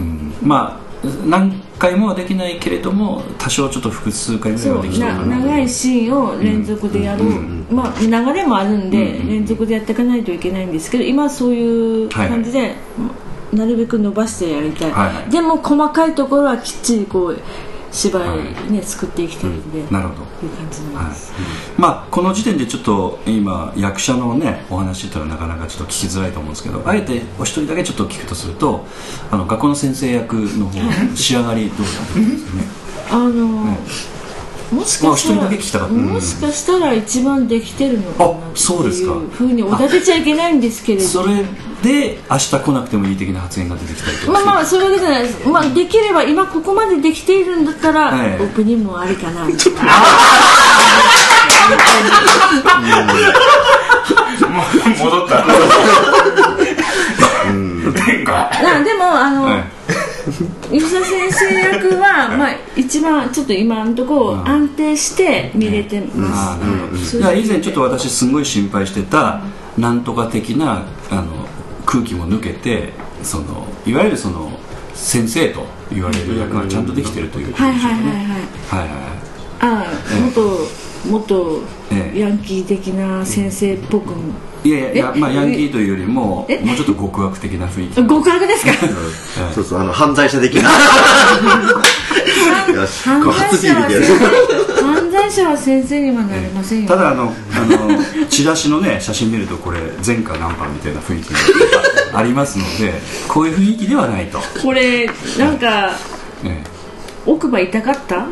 [0.00, 0.32] うん。
[0.42, 0.84] まあ
[1.26, 7.24] 何回もはできないけれども多少ちょっと複数回ぐらいはできた長いシーンを連続でやる、
[7.70, 12.76] まあ、流れもあるんで、連続でやっていかないといけないんですけど今はそういう感じで、
[13.52, 15.30] なるべく伸ばしてやりたい、はいはい。
[15.30, 17.38] でも細かいところはきっちりこう
[17.94, 20.22] 芝居ね、作っていきたいんで、なるほど。
[20.44, 21.32] いう感じなんです、
[21.78, 28.84] まあ、この時点でちょっと今役者のねお話っていうのはなかなかちょっと聞きづらいと思うんですけどあえてお一人だけちょっと聞くとすると
[29.30, 32.64] あの学校の先生役の方仕上がりどうなんですかね？
[33.10, 33.76] あの、
[34.74, 35.94] もしかしたら、だけ聞きたかった。
[35.94, 39.12] もしかしたら一番できてるのかなってあそうですか。
[39.12, 41.06] いうふうにお立てちゃいけないんですけれど。
[41.06, 41.44] それ
[41.82, 44.32] で明日来なくてもいい的な発言が出てきたりとか。
[44.32, 49.44] まあまあそういうわけじゃないです、まあ、できれば今ここまでできているんだったら、はいオープニングもありかな。
[54.98, 55.44] 戻った。
[58.04, 59.73] 天下なでもあの、はい
[60.24, 66.98] 吉田先生役は、まあ、一番ちょっと今のところ安定して見れてます、あーなるほど。
[66.98, 69.40] そういや以前ちょっと私すごい心配してた
[69.76, 71.46] なんとか的なあの
[71.84, 74.58] 空気も抜けてそのいわゆるその
[74.94, 78.14] 先生と言われる役がちゃんとできてるというはいはいはいはい。
[78.14, 78.24] ね
[78.68, 78.98] はいはいはい。
[79.60, 79.86] ああ
[80.24, 80.68] 元
[81.06, 81.62] 元
[81.92, 82.18] ええ。
[82.20, 84.14] ヤンキー的な先生っぽく
[84.64, 87.96] いやいやえまあヤンキーというよりもえもうちょっと極悪的な雰囲気。
[87.96, 88.72] 極悪ですか？
[89.54, 90.70] そうそうあの犯罪者的な。
[92.72, 94.06] よし犯罪者はビールで。
[94.06, 96.88] やる先生犯罪者は先生にはなれませんよ。
[96.88, 101.28] ただあのあのチラシのね写真見るとこれ前科ナンパみたいな雰囲気
[102.12, 102.94] がありますので
[103.28, 105.06] こういう雰囲気ではないと、これ
[105.38, 105.90] なんか
[106.44, 106.62] え
[107.26, 108.26] 奥歯痛かった？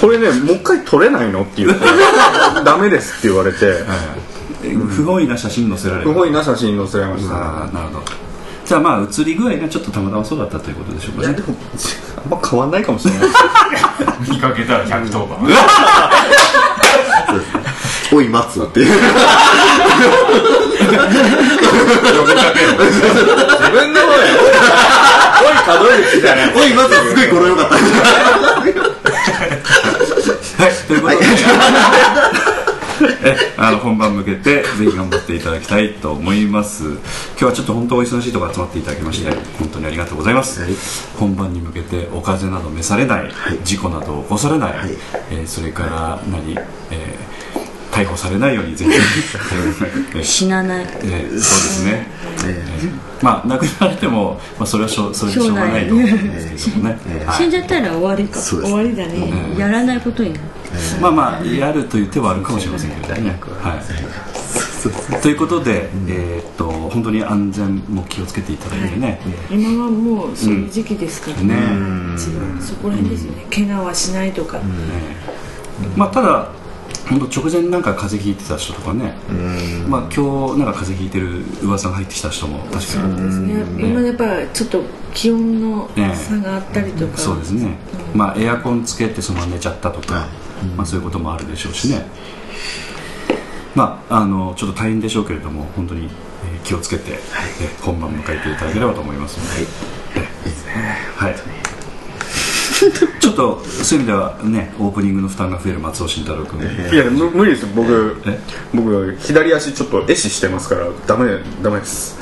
[0.00, 1.84] これねもう一回撮れないのって言って
[2.64, 3.58] ダメですって言われて。
[3.62, 3.84] え
[4.64, 7.34] え不本意な写真載せられる不本意な写真載せられました。
[7.34, 8.02] あーなるほど。
[8.64, 11.36] じゃあまあ写り具合がちょっとたまたまそうだったということでしょうかね。
[12.24, 13.28] あんま変わんないかもしれない。
[14.30, 15.38] 見かけたら110番。
[18.14, 18.88] おい待つっていう
[20.92, 21.00] 自
[23.70, 27.74] 分の方でおい門口みたいなおい待つすごい語呂よかった
[30.62, 31.24] はいということで、
[33.24, 36.84] えあの本番向けてぜひ頑張っていただきたいと思います。
[36.84, 36.98] 今
[37.38, 40.74] 日はちょっと本当お忙しいところ集まっていただきまして本当にありがとうございます、はい。
[41.18, 43.32] 本番に向けてお風邪など召されない、
[43.64, 44.72] 事故など起こされない。
[45.30, 47.31] えーそれから何、えー
[47.92, 48.90] 逮捕されないようにぜひ。
[48.90, 50.86] え ー死なない。
[50.86, 52.06] えーそうですね、
[52.46, 57.36] えーまあ亡くなられても、まあ、それはしょうそれでしょうがないと思うんですけどもね、はい。
[57.36, 58.40] 死んじゃったら終わりか。
[58.40, 60.42] 終わりだね、やらないことになる
[61.00, 63.38] まあまあやるという手はあるかもしれませんけどね。
[63.62, 69.20] はい、ということで、えーっと本当に安全も気をつけていただいてね。
[69.50, 71.54] 今はもうそういう時期ですからね。
[72.16, 74.64] 一番そこら辺ですよね、怪我はしないとか、ね
[75.96, 76.48] まあただ
[77.12, 79.14] 本当直前なんか風邪ひいてた人とかね、
[79.86, 83.22] まあ今日なんか風邪ひいてる噂が入ってきた人も確かに。
[83.22, 83.64] ですね。
[83.78, 84.82] 今やっぱちょっと
[85.12, 86.14] 気温のね。
[86.14, 87.76] 差があったりとか、そうですね、
[88.14, 90.26] まあエアコンつけてそのまま寝ちゃったとか、
[90.76, 92.06] まあそういうこともあるでしょうしね。
[93.74, 96.12] まああのちょっと大変でしょうけれども本当に、えー
[96.64, 99.44] 気をつけて、えー本番迎えていただければと思いますの
[100.24, 100.26] で、
[101.16, 101.34] はい、
[103.20, 108.38] ちょっとそういう意味ではねオープニングの負担が増える松尾慎太郎君、いやむ無理です僕え？
[108.74, 112.18] 僕左足ちょっと壊死してますからダメダメです。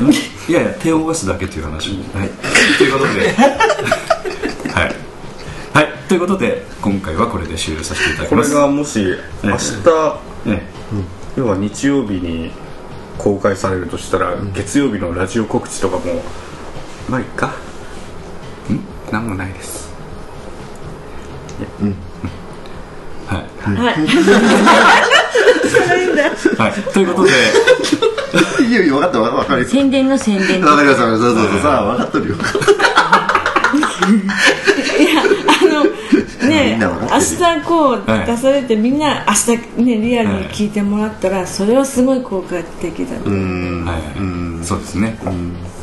[0.49, 2.31] いやいや手を動かすだけという話、はい、
[2.79, 3.31] ということで。
[4.73, 4.95] はい、
[5.75, 10.63] はい、ということで今回はこれで終了させていただきこれますがもし明日ね
[11.37, 12.51] 要は日曜日に
[13.19, 16.23] 公開されるとしたら、月曜日のラジオ告知とかも
[17.09, 17.49] まあいっか？
[17.49, 18.81] ん？
[19.13, 19.90] なんもないです
[21.81, 23.39] はい。
[23.63, 23.95] はい
[26.57, 26.73] はい。
[26.93, 27.31] ということで
[28.69, 28.73] い。
[28.73, 32.31] やいや分かった分かる宣伝の宣伝る分かりましたそうそうそうさあ分かっとる。
[32.31, 32.37] よ
[36.43, 43.85] みねんな笑ってる明日こうはい出されてみんな明日ねリアルに聞いてもらったらそれはすごい効果的だとうん。
[43.85, 44.65] はい。
[44.65, 45.19] そうですね。
[45.25, 45.80] はい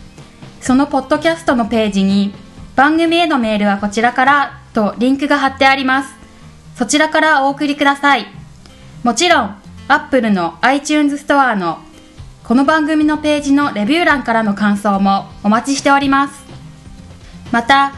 [0.61, 2.33] そのポッドキャストのページに
[2.75, 6.13] 番組へのメールはこちらからとリンクが貼ってあります。
[6.75, 8.27] そちらからお送りください。
[9.03, 9.55] もちろん
[9.87, 11.79] Apple の iTunes ストアの
[12.43, 16.43] この番組のページのレビュー欄からの感想もお待ちしております。
[17.51, 17.93] また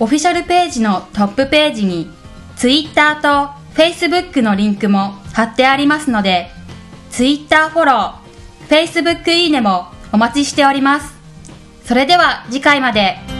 [0.00, 2.10] オフィシャルページのトップページに
[2.56, 6.48] Twitter と Facebook のリンクも貼ってありますので
[7.10, 11.15] Twitter フォロー Facebook いいねもお待ちしております。
[11.86, 13.35] それでは次回まで。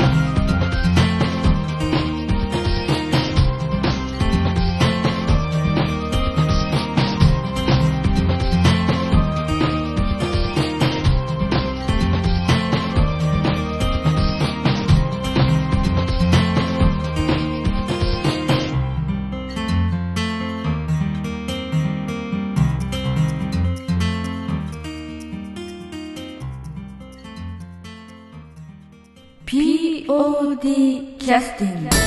[30.67, 32.06] ティキャスティング